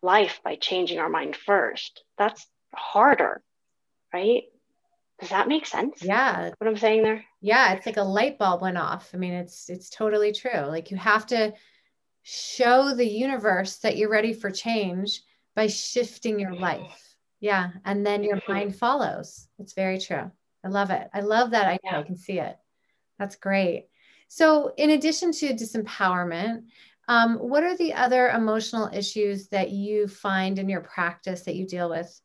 life 0.03 0.40
by 0.45 0.57
changing 0.57 0.99
our 0.99 1.09
mind 1.09 1.37
first. 1.37 2.05
That's 2.19 2.47
harder 2.75 3.43
right 4.12 4.45
does 5.20 5.28
that 5.28 5.48
make 5.48 5.66
sense? 5.66 6.02
Yeah. 6.02 6.50
What 6.59 6.66
I'm 6.66 6.76
saying 6.76 7.02
there? 7.02 7.24
Yeah, 7.40 7.72
it's 7.74 7.87
like 7.87 7.96
a 7.96 8.02
light 8.02 8.38
bulb 8.38 8.62
went 8.62 8.78
off. 8.78 9.11
I 9.14 9.16
mean, 9.16 9.33
it's 9.33 9.68
it's 9.68 9.90
totally 9.90 10.33
true. 10.33 10.66
Like 10.66 10.90
you 10.90 10.96
have 10.96 11.26
to 11.26 11.52
show 12.22 12.94
the 12.94 13.06
universe 13.06 13.76
that 13.78 13.96
you're 13.96 14.11
ready 14.11 14.33
for 14.33 14.50
change 14.50 15.22
by 15.54 15.66
shifting 15.66 16.38
your 16.38 16.54
life. 16.54 17.14
Yeah, 17.40 17.70
and 17.85 18.04
then 18.04 18.22
your 18.22 18.37
mm-hmm. 18.37 18.52
mind 18.52 18.76
follows. 18.76 19.48
It's 19.59 19.72
very 19.72 19.98
true. 19.98 20.30
I 20.64 20.68
love 20.68 20.90
it. 20.90 21.09
I 21.14 21.20
love 21.20 21.52
that 21.52 21.66
idea. 21.66 21.78
Yeah. 21.85 21.98
I 22.00 22.02
can 22.02 22.16
see 22.16 22.38
it. 22.38 22.56
That's 23.18 23.37
great. 23.37 23.87
So, 24.28 24.72
in 24.76 24.90
addition 24.90 25.33
to 25.33 25.54
disempowerment, 25.54 26.64
um, 27.09 27.37
what 27.37 27.64
are 27.64 27.76
the 27.76 27.94
other 27.94 28.30
emotional 28.30 28.88
issues 28.92 29.48
that 29.48 29.70
you 29.70 30.06
find 30.06 30.59
in 30.59 30.68
your 30.68 30.83
practice 30.83 31.42
that 31.42 31.56
you 31.56 31.66
deal 31.66 31.90
with? 31.90 32.20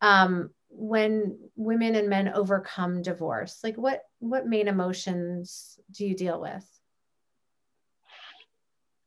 Um, 0.00 0.50
when 0.70 1.38
women 1.56 1.94
and 1.94 2.08
men 2.08 2.28
overcome 2.28 3.02
divorce 3.02 3.60
like 3.64 3.76
what 3.76 4.02
what 4.18 4.46
main 4.46 4.68
emotions 4.68 5.78
do 5.90 6.06
you 6.06 6.14
deal 6.14 6.40
with 6.40 6.66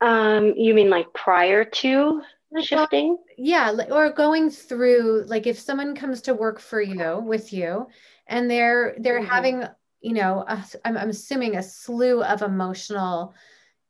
um 0.01 0.53
you 0.57 0.73
mean 0.73 0.89
like 0.89 1.11
prior 1.13 1.63
to 1.63 2.21
shifting 2.61 3.17
yeah 3.37 3.71
or 3.91 4.11
going 4.11 4.49
through 4.49 5.23
like 5.27 5.47
if 5.47 5.57
someone 5.57 5.95
comes 5.95 6.21
to 6.21 6.33
work 6.33 6.59
for 6.59 6.81
you 6.81 7.19
with 7.19 7.53
you 7.53 7.87
and 8.27 8.49
they're 8.49 8.95
they're 8.99 9.21
mm-hmm. 9.21 9.29
having 9.29 9.63
you 10.01 10.13
know 10.13 10.43
i 10.47 10.55
am 10.83 10.97
I'm 10.97 11.09
assuming 11.09 11.55
a 11.55 11.63
slew 11.63 12.23
of 12.23 12.41
emotional 12.41 13.33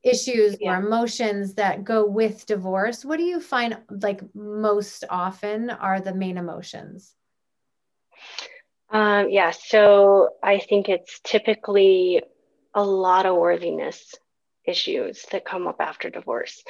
issues 0.04 0.58
yeah. 0.60 0.74
or 0.78 0.86
emotions 0.86 1.56
that 1.56 1.84
go 1.84 2.06
with 2.06 2.46
divorce 2.46 3.04
what 3.04 3.18
do 3.18 3.24
you 3.24 3.40
find 3.40 3.78
like 3.90 4.22
most 4.36 5.06
often 5.10 5.70
are 5.70 6.00
the 6.00 6.14
main 6.14 6.38
emotions 6.38 7.16
um, 8.90 9.30
yeah, 9.30 9.52
so 9.52 10.32
I 10.44 10.60
think 10.60 10.90
it's 10.90 11.20
typically 11.24 12.22
a 12.74 12.84
lot 12.84 13.26
of 13.26 13.38
worthiness 13.38 14.16
issues 14.66 15.26
that 15.32 15.46
come 15.46 15.68
up 15.68 15.78
after 15.80 16.10
divorce. 16.10 16.64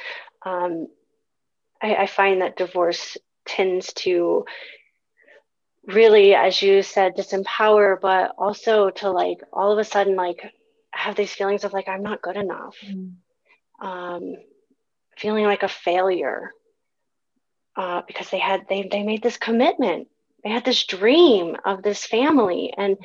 Um, 0.44 0.86
I, 1.82 1.96
I 1.96 2.06
find 2.06 2.40
that 2.40 2.56
divorce 2.56 3.16
tends 3.44 3.92
to 3.94 4.44
really, 5.84 6.34
as 6.34 6.62
you 6.62 6.82
said, 6.82 7.16
disempower, 7.16 8.00
but 8.00 8.32
also 8.38 8.90
to 8.90 9.10
like 9.10 9.38
all 9.52 9.72
of 9.72 9.78
a 9.78 9.84
sudden, 9.84 10.14
like 10.14 10.42
have 10.92 11.16
these 11.16 11.32
feelings 11.32 11.64
of 11.64 11.72
like, 11.72 11.88
I'm 11.88 12.02
not 12.02 12.22
good 12.22 12.36
enough, 12.36 12.76
mm. 12.86 13.14
um, 13.80 14.36
feeling 15.16 15.44
like 15.44 15.64
a 15.64 15.68
failure 15.68 16.52
uh, 17.76 18.02
because 18.06 18.30
they 18.30 18.38
had, 18.38 18.66
they, 18.68 18.88
they 18.90 19.02
made 19.02 19.22
this 19.22 19.38
commitment 19.38 20.06
they 20.44 20.50
had 20.50 20.64
this 20.64 20.84
dream 20.84 21.56
of 21.64 21.82
this 21.82 22.04
family 22.04 22.72
and 22.76 22.96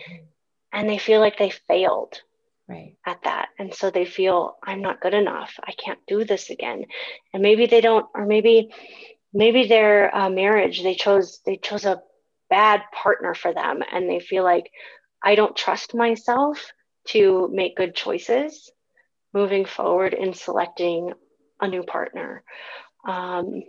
and 0.73 0.89
they 0.89 0.97
feel 0.97 1.19
like 1.19 1.37
they 1.37 1.49
failed 1.49 2.21
right. 2.67 2.95
at 3.05 3.23
that. 3.23 3.49
And 3.57 3.73
so 3.73 3.89
they 3.89 4.05
feel 4.05 4.57
i'm 4.63 4.81
not 4.81 5.01
good 5.01 5.13
enough. 5.13 5.53
I 5.63 5.71
can't 5.71 5.99
do 6.07 6.23
this 6.23 6.49
again. 6.49 6.85
And 7.33 7.43
maybe 7.43 7.65
they 7.65 7.81
don't 7.81 8.05
or 8.13 8.25
maybe 8.25 8.71
maybe 9.33 9.67
their 9.67 10.15
uh, 10.15 10.29
marriage 10.29 10.83
they 10.83 10.95
chose 10.95 11.41
they 11.45 11.57
chose 11.57 11.85
a 11.85 12.01
bad 12.49 12.81
partner 12.93 13.35
for 13.35 13.53
them 13.53 13.83
and 13.91 14.09
they 14.09 14.21
feel 14.21 14.43
like 14.43 14.71
i 15.21 15.35
don't 15.35 15.55
trust 15.55 15.93
myself 15.93 16.71
to 17.05 17.49
make 17.51 17.75
good 17.75 17.93
choices 17.93 18.71
moving 19.33 19.65
forward 19.65 20.13
in 20.13 20.33
selecting 20.33 21.11
a 21.59 21.67
new 21.67 21.83
partner. 21.83 22.43
Um, 23.07 23.63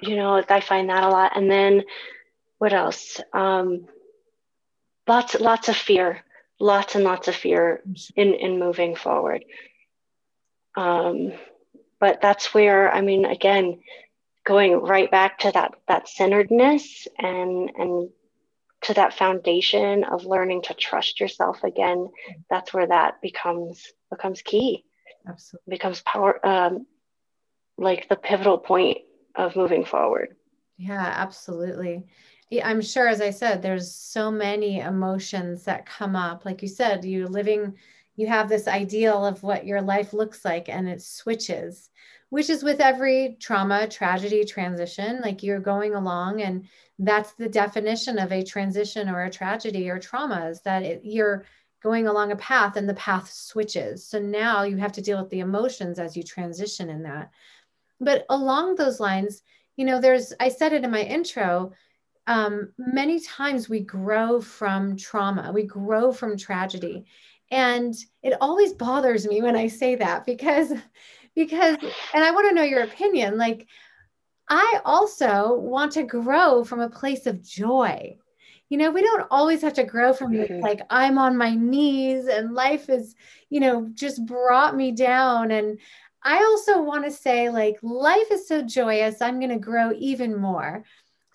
you 0.00 0.14
know 0.14 0.42
i 0.48 0.60
find 0.60 0.90
that 0.90 1.04
a 1.04 1.08
lot. 1.08 1.36
And 1.36 1.50
then 1.50 1.82
what 2.58 2.72
else? 2.72 3.20
Um, 3.32 3.86
lots, 5.06 5.34
lots 5.38 5.68
of 5.68 5.76
fear, 5.76 6.24
lots 6.58 6.94
and 6.94 7.04
lots 7.04 7.28
of 7.28 7.34
fear 7.34 7.82
in 8.14 8.34
in 8.34 8.58
moving 8.58 8.96
forward. 8.96 9.44
Um, 10.76 11.32
but 12.00 12.20
that's 12.20 12.52
where 12.54 12.92
I 12.92 13.00
mean, 13.00 13.24
again, 13.24 13.80
going 14.44 14.74
right 14.80 15.10
back 15.10 15.40
to 15.40 15.50
that 15.52 15.72
that 15.88 16.08
centeredness 16.08 17.08
and 17.18 17.70
and 17.76 18.10
to 18.82 18.94
that 18.94 19.14
foundation 19.14 20.04
of 20.04 20.24
learning 20.24 20.62
to 20.62 20.74
trust 20.74 21.20
yourself 21.20 21.64
again. 21.64 22.08
That's 22.50 22.72
where 22.72 22.86
that 22.86 23.20
becomes 23.20 23.92
becomes 24.10 24.42
key. 24.42 24.84
Absolutely, 25.28 25.70
becomes 25.70 26.00
power, 26.02 26.46
um, 26.46 26.86
like 27.76 28.08
the 28.08 28.16
pivotal 28.16 28.58
point 28.58 28.98
of 29.34 29.56
moving 29.56 29.84
forward. 29.84 30.36
Yeah, 30.78 31.00
absolutely 31.16 32.04
yeah, 32.50 32.68
I'm 32.68 32.80
sure, 32.80 33.08
as 33.08 33.20
I 33.20 33.30
said, 33.30 33.60
there's 33.60 33.92
so 33.92 34.30
many 34.30 34.80
emotions 34.80 35.64
that 35.64 35.86
come 35.86 36.14
up. 36.14 36.44
Like 36.44 36.62
you 36.62 36.68
said, 36.68 37.04
you're 37.04 37.28
living, 37.28 37.74
you 38.14 38.28
have 38.28 38.48
this 38.48 38.68
ideal 38.68 39.26
of 39.26 39.42
what 39.42 39.66
your 39.66 39.82
life 39.82 40.12
looks 40.12 40.44
like, 40.44 40.68
and 40.68 40.88
it 40.88 41.02
switches, 41.02 41.90
which 42.30 42.48
is 42.48 42.62
with 42.62 42.80
every 42.80 43.36
trauma, 43.40 43.88
tragedy, 43.88 44.44
transition. 44.44 45.20
Like 45.20 45.42
you're 45.42 45.58
going 45.60 45.94
along, 45.94 46.42
and 46.42 46.68
that's 46.98 47.32
the 47.32 47.48
definition 47.48 48.18
of 48.18 48.32
a 48.32 48.44
transition 48.44 49.08
or 49.08 49.24
a 49.24 49.30
tragedy 49.30 49.90
or 49.90 49.98
trauma 49.98 50.48
is 50.48 50.62
that 50.62 50.82
it, 50.82 51.00
you're 51.04 51.44
going 51.82 52.06
along 52.06 52.32
a 52.32 52.36
path 52.36 52.76
and 52.76 52.88
the 52.88 52.94
path 52.94 53.30
switches. 53.30 54.06
So 54.06 54.18
now 54.18 54.62
you 54.62 54.76
have 54.76 54.92
to 54.92 55.02
deal 55.02 55.20
with 55.20 55.30
the 55.30 55.40
emotions 55.40 55.98
as 55.98 56.16
you 56.16 56.22
transition 56.22 56.90
in 56.90 57.02
that. 57.02 57.30
But 58.00 58.24
along 58.28 58.76
those 58.76 58.98
lines, 58.98 59.42
you 59.76 59.84
know, 59.84 60.00
there's, 60.00 60.32
I 60.40 60.48
said 60.48 60.72
it 60.72 60.84
in 60.84 60.90
my 60.90 61.02
intro, 61.02 61.72
um, 62.26 62.72
many 62.78 63.20
times 63.20 63.68
we 63.68 63.80
grow 63.80 64.40
from 64.40 64.96
trauma, 64.96 65.52
we 65.52 65.62
grow 65.62 66.12
from 66.12 66.36
tragedy. 66.36 67.04
And 67.50 67.94
it 68.22 68.34
always 68.40 68.72
bothers 68.72 69.26
me 69.26 69.40
when 69.40 69.54
I 69.54 69.68
say 69.68 69.94
that 69.96 70.26
because, 70.26 70.72
because, 71.36 71.76
and 72.14 72.24
I 72.24 72.30
want 72.32 72.48
to 72.48 72.54
know 72.54 72.62
your 72.62 72.82
opinion. 72.82 73.38
Like, 73.38 73.66
I 74.48 74.80
also 74.84 75.54
want 75.54 75.92
to 75.92 76.02
grow 76.04 76.64
from 76.64 76.80
a 76.80 76.90
place 76.90 77.26
of 77.26 77.42
joy. 77.42 78.16
you 78.68 78.78
know, 78.78 78.90
we 78.90 79.02
don't 79.02 79.26
always 79.30 79.62
have 79.62 79.74
to 79.74 79.84
grow 79.84 80.12
from 80.12 80.32
mm-hmm. 80.32 80.60
like 80.60 80.80
I'm 80.90 81.18
on 81.18 81.36
my 81.36 81.54
knees 81.54 82.26
and 82.26 82.54
life 82.54 82.88
is, 82.88 83.14
you 83.48 83.60
know, 83.60 83.88
just 83.94 84.26
brought 84.26 84.76
me 84.76 84.90
down. 84.92 85.52
And 85.52 85.78
I 86.22 86.38
also 86.38 86.82
want 86.82 87.04
to 87.04 87.10
say, 87.10 87.50
like, 87.50 87.76
life 87.82 88.30
is 88.32 88.48
so 88.48 88.62
joyous, 88.62 89.22
I'm 89.22 89.38
going 89.38 89.50
to 89.50 89.58
grow 89.58 89.92
even 89.96 90.36
more. 90.36 90.84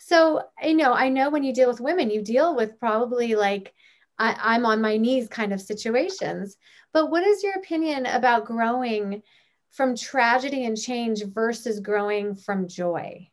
So, 0.04 0.42
you 0.64 0.74
know, 0.74 0.94
I 0.94 1.10
know 1.10 1.30
when 1.30 1.44
you 1.44 1.54
deal 1.54 1.70
with 1.70 1.80
women, 1.80 2.10
you 2.10 2.24
deal 2.24 2.56
with 2.56 2.80
probably 2.80 3.36
like, 3.36 3.72
I, 4.18 4.36
I'm 4.40 4.66
on 4.66 4.82
my 4.82 4.98
knees 4.98 5.28
kind 5.28 5.54
of 5.54 5.62
situations. 5.62 6.58
But 6.92 7.12
what 7.12 7.24
is 7.24 7.44
your 7.44 7.54
opinion 7.54 8.08
about 8.08 8.46
growing 8.46 9.22
from 9.70 9.96
tragedy 9.96 10.66
and 10.66 10.76
change 10.76 11.24
versus 11.24 11.80
growing 11.80 12.36
from 12.36 12.68
joy? 12.68 13.30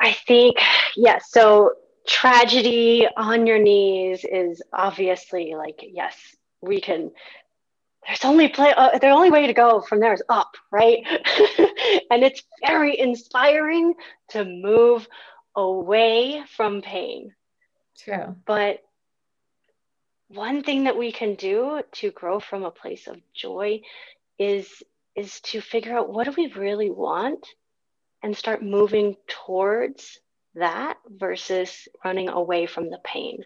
I 0.00 0.12
think, 0.12 0.56
yeah. 0.96 1.18
So 1.28 1.72
tragedy 2.08 3.06
on 3.14 3.46
your 3.46 3.58
knees 3.58 4.24
is 4.24 4.62
obviously 4.72 5.54
like, 5.54 5.80
yes, 5.82 6.16
we 6.62 6.80
can. 6.80 7.10
There's 8.08 8.24
only 8.24 8.48
play. 8.48 8.72
Uh, 8.74 8.98
the 8.98 9.10
only 9.10 9.30
way 9.30 9.46
to 9.46 9.52
go 9.52 9.82
from 9.82 10.00
there 10.00 10.14
is 10.14 10.22
up, 10.30 10.56
right? 10.72 11.06
and 12.10 12.24
it's 12.24 12.42
very 12.66 12.98
inspiring 12.98 13.94
to 14.30 14.46
move 14.46 15.06
away 15.54 16.42
from 16.56 16.80
pain. 16.80 17.34
True. 17.98 18.34
But 18.46 18.82
one 20.28 20.62
thing 20.62 20.84
that 20.84 20.96
we 20.96 21.12
can 21.12 21.34
do 21.34 21.82
to 21.92 22.10
grow 22.10 22.40
from 22.40 22.64
a 22.64 22.70
place 22.70 23.06
of 23.08 23.16
joy 23.34 23.82
is 24.38 24.82
is 25.14 25.40
to 25.40 25.60
figure 25.60 25.96
out 25.96 26.10
what 26.10 26.24
do 26.24 26.32
we 26.34 26.50
really 26.52 26.90
want 26.90 27.46
and 28.22 28.34
start 28.34 28.62
moving 28.62 29.16
towards 29.26 30.18
that 30.54 30.96
versus 31.10 31.88
running 32.04 32.30
away 32.30 32.66
from 32.66 32.88
the 32.88 33.00
pain. 33.04 33.44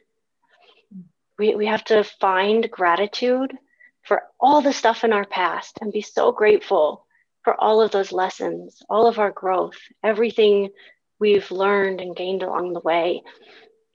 We, 1.39 1.55
we 1.55 1.67
have 1.67 1.83
to 1.85 2.05
find 2.05 2.71
gratitude 2.71 3.57
for 4.03 4.23
all 4.41 4.61
the 4.61 4.73
stuff 4.73 5.05
in 5.05 5.13
our 5.13 5.25
past 5.25 5.79
and 5.81 5.93
be 5.93 6.03
so 6.03 6.33
grateful 6.33 7.07
for 7.43 7.61
all 7.61 7.81
of 7.81 7.91
those 7.91 8.13
lessons, 8.13 8.83
all 8.89 9.07
of 9.07 9.19
our 9.19 9.31
growth, 9.31 9.79
everything 10.03 10.71
we've 11.19 11.51
learned 11.51 12.01
and 12.01 12.17
gained 12.17 12.43
along 12.43 12.73
the 12.73 12.81
way. 12.81 13.23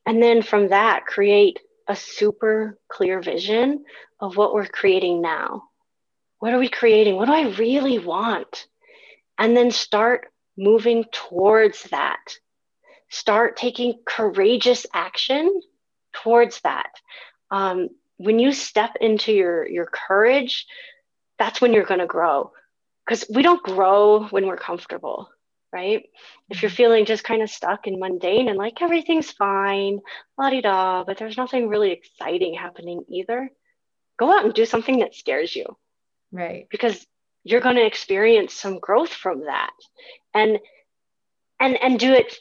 And 0.05 0.21
then 0.21 0.41
from 0.41 0.69
that, 0.69 1.05
create 1.05 1.59
a 1.87 1.95
super 1.95 2.77
clear 2.89 3.21
vision 3.21 3.85
of 4.19 4.37
what 4.37 4.53
we're 4.53 4.65
creating 4.65 5.21
now. 5.21 5.63
What 6.39 6.53
are 6.53 6.59
we 6.59 6.69
creating? 6.69 7.15
What 7.15 7.25
do 7.25 7.33
I 7.33 7.49
really 7.57 7.99
want? 7.99 8.67
And 9.37 9.55
then 9.55 9.71
start 9.71 10.27
moving 10.57 11.05
towards 11.11 11.83
that. 11.83 12.37
Start 13.09 13.57
taking 13.57 13.99
courageous 14.05 14.85
action 14.93 15.61
towards 16.13 16.61
that. 16.61 16.89
Um, 17.51 17.89
when 18.17 18.39
you 18.39 18.51
step 18.51 18.95
into 18.99 19.31
your, 19.31 19.67
your 19.67 19.85
courage, 19.85 20.65
that's 21.39 21.61
when 21.61 21.73
you're 21.73 21.85
going 21.85 21.99
to 21.99 22.07
grow. 22.07 22.51
Because 23.05 23.25
we 23.33 23.41
don't 23.41 23.63
grow 23.63 24.25
when 24.25 24.47
we're 24.47 24.57
comfortable, 24.57 25.29
right? 25.71 26.03
If 26.49 26.61
you're 26.61 26.69
mm-hmm. 26.69 26.75
feeling 26.75 27.05
just 27.05 27.23
kind 27.23 27.41
of 27.41 27.49
stuck 27.49 27.87
and 27.87 27.99
mundane 27.99 28.49
and 28.49 28.57
like 28.57 28.81
everything's 28.81 29.31
fine, 29.31 29.99
la 30.37 30.49
di 30.49 30.61
da, 30.61 31.03
but 31.05 31.17
there's 31.17 31.37
nothing 31.37 31.69
really 31.69 31.91
exciting 31.91 32.53
happening 32.53 33.05
either, 33.07 33.49
go 34.17 34.35
out 34.35 34.43
and 34.43 34.53
do 34.53 34.65
something 34.65 34.99
that 34.99 35.15
scares 35.15 35.55
you. 35.55 35.77
Right. 36.31 36.67
Because 36.69 37.05
you're 37.43 37.61
going 37.61 37.77
to 37.77 37.85
experience 37.85 38.53
some 38.53 38.79
growth 38.79 39.13
from 39.13 39.45
that 39.45 39.71
and 40.33 40.59
and 41.59 41.77
and 41.81 41.99
do 41.99 42.13
it 42.13 42.35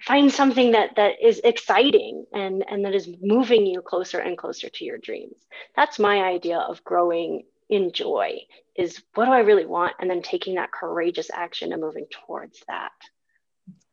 find 0.00 0.32
something 0.32 0.72
that 0.72 0.96
that 0.96 1.14
is 1.22 1.40
exciting 1.44 2.24
and 2.32 2.64
and 2.68 2.84
that 2.84 2.94
is 2.94 3.08
moving 3.20 3.66
you 3.66 3.82
closer 3.82 4.18
and 4.18 4.36
closer 4.36 4.68
to 4.68 4.84
your 4.84 4.98
dreams. 4.98 5.36
That's 5.76 5.98
my 5.98 6.22
idea 6.22 6.58
of 6.58 6.84
growing 6.84 7.44
in 7.68 7.92
joy 7.92 8.40
is 8.74 9.02
what 9.14 9.26
do 9.26 9.32
i 9.32 9.40
really 9.40 9.66
want? 9.66 9.94
And 10.00 10.10
then 10.10 10.22
taking 10.22 10.56
that 10.56 10.72
courageous 10.72 11.30
action 11.32 11.72
and 11.72 11.80
moving 11.80 12.06
towards 12.10 12.62
that. 12.68 12.92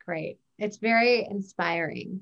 Great. 0.05 0.39
It's 0.57 0.77
very 0.77 1.25
inspiring. 1.25 2.21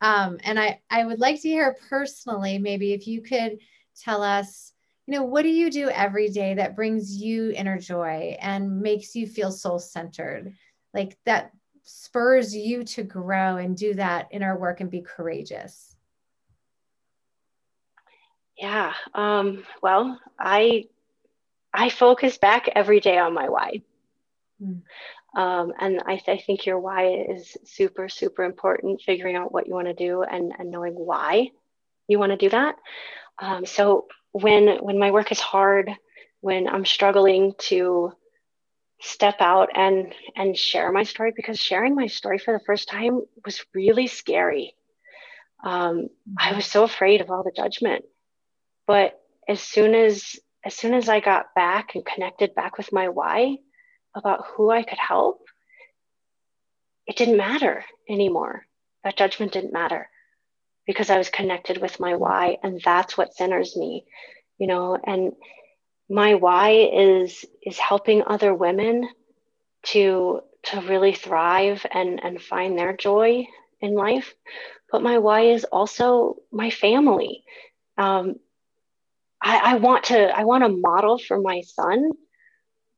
Um, 0.00 0.38
and 0.44 0.58
i 0.58 0.80
i 0.90 1.04
would 1.04 1.20
like 1.20 1.42
to 1.42 1.48
hear 1.48 1.76
personally 1.90 2.58
maybe 2.58 2.94
if 2.94 3.06
you 3.06 3.20
could 3.20 3.58
tell 4.02 4.22
us 4.22 4.72
you 5.10 5.16
know, 5.16 5.24
what 5.24 5.42
do 5.42 5.48
you 5.48 5.72
do 5.72 5.88
every 5.88 6.28
day 6.28 6.54
that 6.54 6.76
brings 6.76 7.16
you 7.16 7.50
inner 7.50 7.80
joy 7.80 8.36
and 8.40 8.80
makes 8.80 9.16
you 9.16 9.26
feel 9.26 9.50
soul 9.50 9.80
centered? 9.80 10.54
Like 10.94 11.18
that 11.26 11.50
spurs 11.82 12.54
you 12.54 12.84
to 12.84 13.02
grow 13.02 13.56
and 13.56 13.76
do 13.76 13.94
that 13.94 14.28
in 14.30 14.42
our 14.42 14.58
work 14.58 14.80
and 14.80 14.90
be 14.90 15.00
courageous? 15.00 15.96
Yeah. 18.58 18.92
Um, 19.14 19.64
well, 19.82 20.20
I 20.38 20.84
I 21.72 21.88
focus 21.88 22.36
back 22.36 22.68
every 22.74 23.00
day 23.00 23.18
on 23.18 23.32
my 23.32 23.48
why. 23.48 23.82
Mm. 24.62 24.82
Um, 25.34 25.72
and 25.78 26.02
I, 26.04 26.16
th- 26.16 26.40
I, 26.40 26.42
think 26.42 26.66
your 26.66 26.80
why 26.80 27.24
is 27.28 27.56
super, 27.64 28.08
super 28.08 28.42
important, 28.42 29.00
figuring 29.00 29.36
out 29.36 29.52
what 29.52 29.68
you 29.68 29.74
want 29.74 29.86
to 29.86 29.94
do 29.94 30.24
and, 30.24 30.52
and 30.58 30.72
knowing 30.72 30.94
why 30.94 31.50
you 32.08 32.18
want 32.18 32.32
to 32.32 32.36
do 32.36 32.50
that. 32.50 32.74
Um, 33.38 33.64
so 33.64 34.08
when 34.32 34.78
when 34.78 34.98
my 34.98 35.12
work 35.12 35.30
is 35.30 35.38
hard, 35.38 35.90
when 36.40 36.68
I'm 36.68 36.84
struggling 36.84 37.54
to 37.58 38.12
step 39.00 39.36
out 39.40 39.70
and 39.74 40.14
and 40.36 40.56
share 40.56 40.92
my 40.92 41.02
story 41.02 41.32
because 41.34 41.58
sharing 41.58 41.94
my 41.94 42.06
story 42.06 42.38
for 42.38 42.52
the 42.52 42.64
first 42.64 42.88
time 42.88 43.22
was 43.44 43.64
really 43.74 44.06
scary. 44.06 44.74
Um, 45.64 46.08
I 46.38 46.54
was 46.54 46.66
so 46.66 46.84
afraid 46.84 47.20
of 47.20 47.30
all 47.30 47.42
the 47.42 47.52
judgment, 47.54 48.04
but 48.86 49.18
as 49.48 49.60
soon 49.60 49.94
as 49.94 50.38
as 50.64 50.74
soon 50.74 50.94
as 50.94 51.08
I 51.08 51.20
got 51.20 51.54
back 51.54 51.94
and 51.94 52.04
connected 52.04 52.54
back 52.54 52.76
with 52.76 52.92
my 52.92 53.08
why 53.08 53.56
about 54.14 54.44
who 54.46 54.70
I 54.70 54.82
could 54.82 54.98
help, 54.98 55.40
it 57.06 57.16
didn't 57.16 57.36
matter 57.36 57.84
anymore. 58.08 58.66
That 59.04 59.16
judgment 59.16 59.52
didn't 59.52 59.72
matter 59.72 60.08
because 60.86 61.08
I 61.08 61.18
was 61.18 61.30
connected 61.30 61.80
with 61.80 62.00
my 62.00 62.16
why. 62.16 62.58
And 62.62 62.80
that's 62.84 63.16
what 63.16 63.34
centers 63.34 63.76
me, 63.76 64.04
you 64.58 64.66
know, 64.66 64.98
and 65.02 65.32
my 66.10 66.34
why 66.34 66.70
is 66.92 67.46
is 67.64 67.78
helping 67.78 68.24
other 68.26 68.52
women 68.52 69.08
to 69.84 70.40
to 70.64 70.80
really 70.80 71.14
thrive 71.14 71.86
and 71.90 72.22
and 72.22 72.42
find 72.42 72.76
their 72.78 72.96
joy 72.96 73.46
in 73.80 73.94
life. 73.94 74.34
But 74.90 75.02
my 75.02 75.18
why 75.18 75.42
is 75.42 75.64
also 75.64 76.36
my 76.50 76.70
family. 76.70 77.44
Um, 77.96 78.34
I, 79.40 79.72
I 79.72 79.74
want 79.76 80.04
to 80.06 80.36
i 80.36 80.44
want 80.44 80.64
to 80.64 80.68
model 80.68 81.18
for 81.18 81.40
my 81.40 81.62
son 81.62 82.10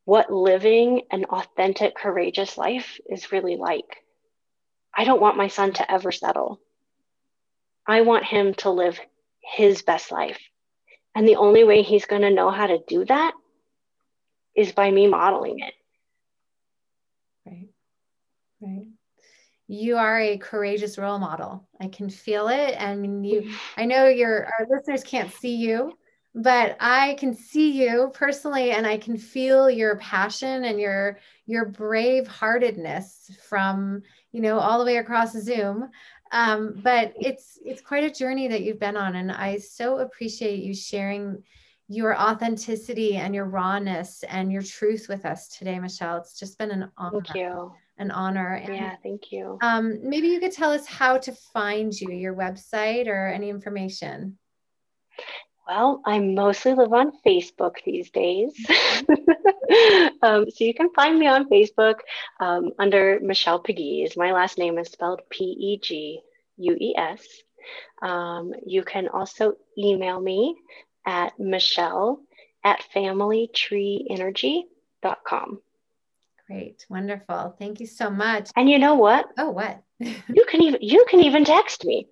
what 0.04 0.32
living 0.32 1.02
an 1.12 1.24
authentic 1.26 1.94
courageous 1.94 2.58
life 2.58 2.98
is 3.08 3.30
really 3.30 3.56
like. 3.56 3.98
I 4.96 5.04
don't 5.04 5.20
want 5.20 5.36
my 5.36 5.48
son 5.48 5.72
to 5.74 5.90
ever 5.90 6.10
settle. 6.10 6.60
I 7.86 8.00
want 8.00 8.24
him 8.24 8.54
to 8.54 8.70
live 8.70 8.98
his 9.40 9.82
best 9.82 10.10
life. 10.10 10.40
And 11.14 11.28
the 11.28 11.36
only 11.36 11.64
way 11.64 11.82
he's 11.82 12.06
going 12.06 12.22
to 12.22 12.30
know 12.30 12.50
how 12.50 12.66
to 12.66 12.82
do 12.86 13.04
that 13.04 13.34
is 14.54 14.72
by 14.72 14.90
me 14.90 15.06
modeling 15.06 15.60
it. 15.60 15.74
Right. 17.46 17.68
Right. 18.60 18.86
You 19.68 19.96
are 19.96 20.20
a 20.20 20.38
courageous 20.38 20.98
role 20.98 21.18
model. 21.18 21.66
I 21.80 21.88
can 21.88 22.10
feel 22.10 22.48
it. 22.48 22.74
And 22.78 23.26
you, 23.26 23.42
mm-hmm. 23.42 23.54
I 23.76 23.84
know 23.86 24.06
your 24.06 24.46
our 24.46 24.66
listeners 24.68 25.02
can't 25.02 25.32
see 25.32 25.56
you, 25.56 25.92
but 26.34 26.76
I 26.80 27.14
can 27.14 27.34
see 27.34 27.70
you 27.70 28.10
personally 28.14 28.72
and 28.72 28.86
I 28.86 28.98
can 28.98 29.16
feel 29.16 29.70
your 29.70 29.96
passion 29.96 30.64
and 30.64 30.80
your 30.80 31.18
your 31.46 31.66
brave 31.66 32.26
heartedness 32.26 33.30
from, 33.48 34.02
you 34.32 34.40
know, 34.40 34.58
all 34.58 34.78
the 34.78 34.84
way 34.84 34.96
across 34.96 35.32
Zoom. 35.32 35.88
Um, 36.32 36.80
but 36.82 37.12
it's 37.20 37.58
it's 37.64 37.82
quite 37.82 38.04
a 38.04 38.10
journey 38.10 38.48
that 38.48 38.62
you've 38.62 38.80
been 38.80 38.96
on, 38.96 39.16
and 39.16 39.30
I 39.30 39.58
so 39.58 39.98
appreciate 39.98 40.60
you 40.60 40.74
sharing 40.74 41.42
your 41.88 42.18
authenticity 42.18 43.16
and 43.16 43.34
your 43.34 43.44
rawness 43.44 44.24
and 44.28 44.50
your 44.50 44.62
truth 44.62 45.06
with 45.10 45.26
us 45.26 45.48
today, 45.48 45.78
Michelle. 45.78 46.16
It's 46.16 46.38
just 46.38 46.56
been 46.58 46.70
an 46.70 46.90
honor. 46.96 47.20
Thank 47.20 47.36
you. 47.36 47.72
An 47.98 48.10
honor. 48.10 48.54
And, 48.54 48.74
yeah, 48.74 48.96
thank 49.02 49.30
you. 49.30 49.58
Um, 49.60 49.98
maybe 50.02 50.28
you 50.28 50.40
could 50.40 50.52
tell 50.52 50.72
us 50.72 50.86
how 50.86 51.18
to 51.18 51.32
find 51.52 51.92
you, 51.92 52.10
your 52.12 52.34
website, 52.34 53.06
or 53.08 53.26
any 53.26 53.50
information. 53.50 54.38
Well, 55.74 56.02
I 56.04 56.18
mostly 56.18 56.74
live 56.74 56.92
on 56.92 57.12
Facebook 57.24 57.76
these 57.82 58.10
days. 58.10 58.52
um, 60.22 60.44
so 60.50 60.64
you 60.64 60.74
can 60.74 60.92
find 60.92 61.18
me 61.18 61.28
on 61.28 61.48
Facebook 61.48 62.00
um, 62.40 62.72
under 62.78 63.18
Michelle 63.22 63.58
Pegues. 63.58 64.14
My 64.14 64.32
last 64.32 64.58
name 64.58 64.76
is 64.76 64.88
spelled 64.88 65.22
P 65.30 65.44
E 65.44 65.78
G 65.78 66.20
U 66.58 66.76
E 66.78 66.94
S. 66.94 67.26
Um, 68.02 68.52
you 68.66 68.82
can 68.82 69.08
also 69.08 69.54
email 69.78 70.20
me 70.20 70.56
at 71.06 71.40
Michelle 71.40 72.20
at 72.62 72.84
familytreeenergy.com. 72.94 75.60
Great. 76.46 76.84
Wonderful. 76.90 77.56
Thank 77.58 77.80
you 77.80 77.86
so 77.86 78.10
much. 78.10 78.50
And 78.56 78.68
you 78.68 78.78
know 78.78 78.96
what? 78.96 79.30
Oh, 79.38 79.48
what? 79.48 79.82
you 79.98 80.44
can 80.46 80.60
even 80.60 80.82
you 80.82 81.06
can 81.08 81.20
even 81.20 81.46
text 81.46 81.86
me. 81.86 82.08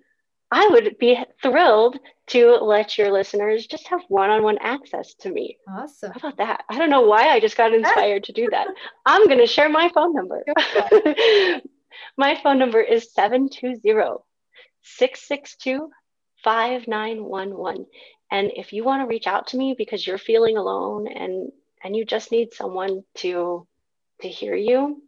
I 0.51 0.67
would 0.67 0.97
be 0.97 1.23
thrilled 1.43 1.99
to 2.31 2.51
let 2.61 2.97
your 2.97 3.11
listeners 3.11 3.67
just 3.67 3.87
have 3.87 4.01
one-on-one 4.07 4.57
access 4.61 5.13
to 5.15 5.31
me. 5.31 5.57
Awesome. 5.67 6.11
How 6.11 6.29
about 6.29 6.37
that? 6.37 6.63
I 6.69 6.77
don't 6.77 6.89
know 6.89 7.01
why 7.01 7.29
I 7.29 7.39
just 7.39 7.57
got 7.57 7.73
inspired 7.73 8.23
to 8.25 8.33
do 8.33 8.47
that. 8.51 8.67
I'm 9.05 9.25
going 9.27 9.39
to 9.39 9.47
share 9.47 9.69
my 9.69 9.89
phone 9.93 10.13
number. 10.13 10.43
my 12.17 12.39
phone 12.41 12.59
number 12.59 12.79
is 12.79 13.13
720 13.13 13.81
662 14.83 15.89
5911. 16.43 17.85
And 18.31 18.51
if 18.55 18.71
you 18.71 18.83
want 18.83 19.01
to 19.01 19.07
reach 19.07 19.27
out 19.27 19.47
to 19.47 19.57
me 19.57 19.75
because 19.77 20.05
you're 20.07 20.17
feeling 20.17 20.57
alone 20.57 21.07
and 21.07 21.51
and 21.83 21.95
you 21.95 22.05
just 22.05 22.31
need 22.31 22.53
someone 22.53 23.03
to 23.15 23.67
to 24.21 24.27
hear 24.27 24.55
you, 24.55 25.03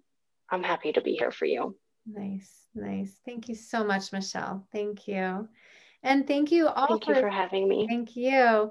I'm 0.50 0.64
happy 0.64 0.92
to 0.94 1.02
be 1.02 1.14
here 1.14 1.32
for 1.32 1.46
you. 1.46 1.78
Nice, 2.06 2.52
nice. 2.76 3.16
Thank 3.26 3.48
you 3.48 3.56
so 3.56 3.84
much, 3.84 4.12
Michelle. 4.12 4.68
Thank 4.74 5.08
you. 5.08 5.48
And 6.04 6.28
thank 6.28 6.52
you 6.52 6.68
all 6.68 6.88
thank 6.88 7.06
for, 7.06 7.16
you 7.16 7.22
for 7.22 7.30
having 7.30 7.68
me. 7.68 7.88
Thank 7.88 8.16
you. 8.16 8.70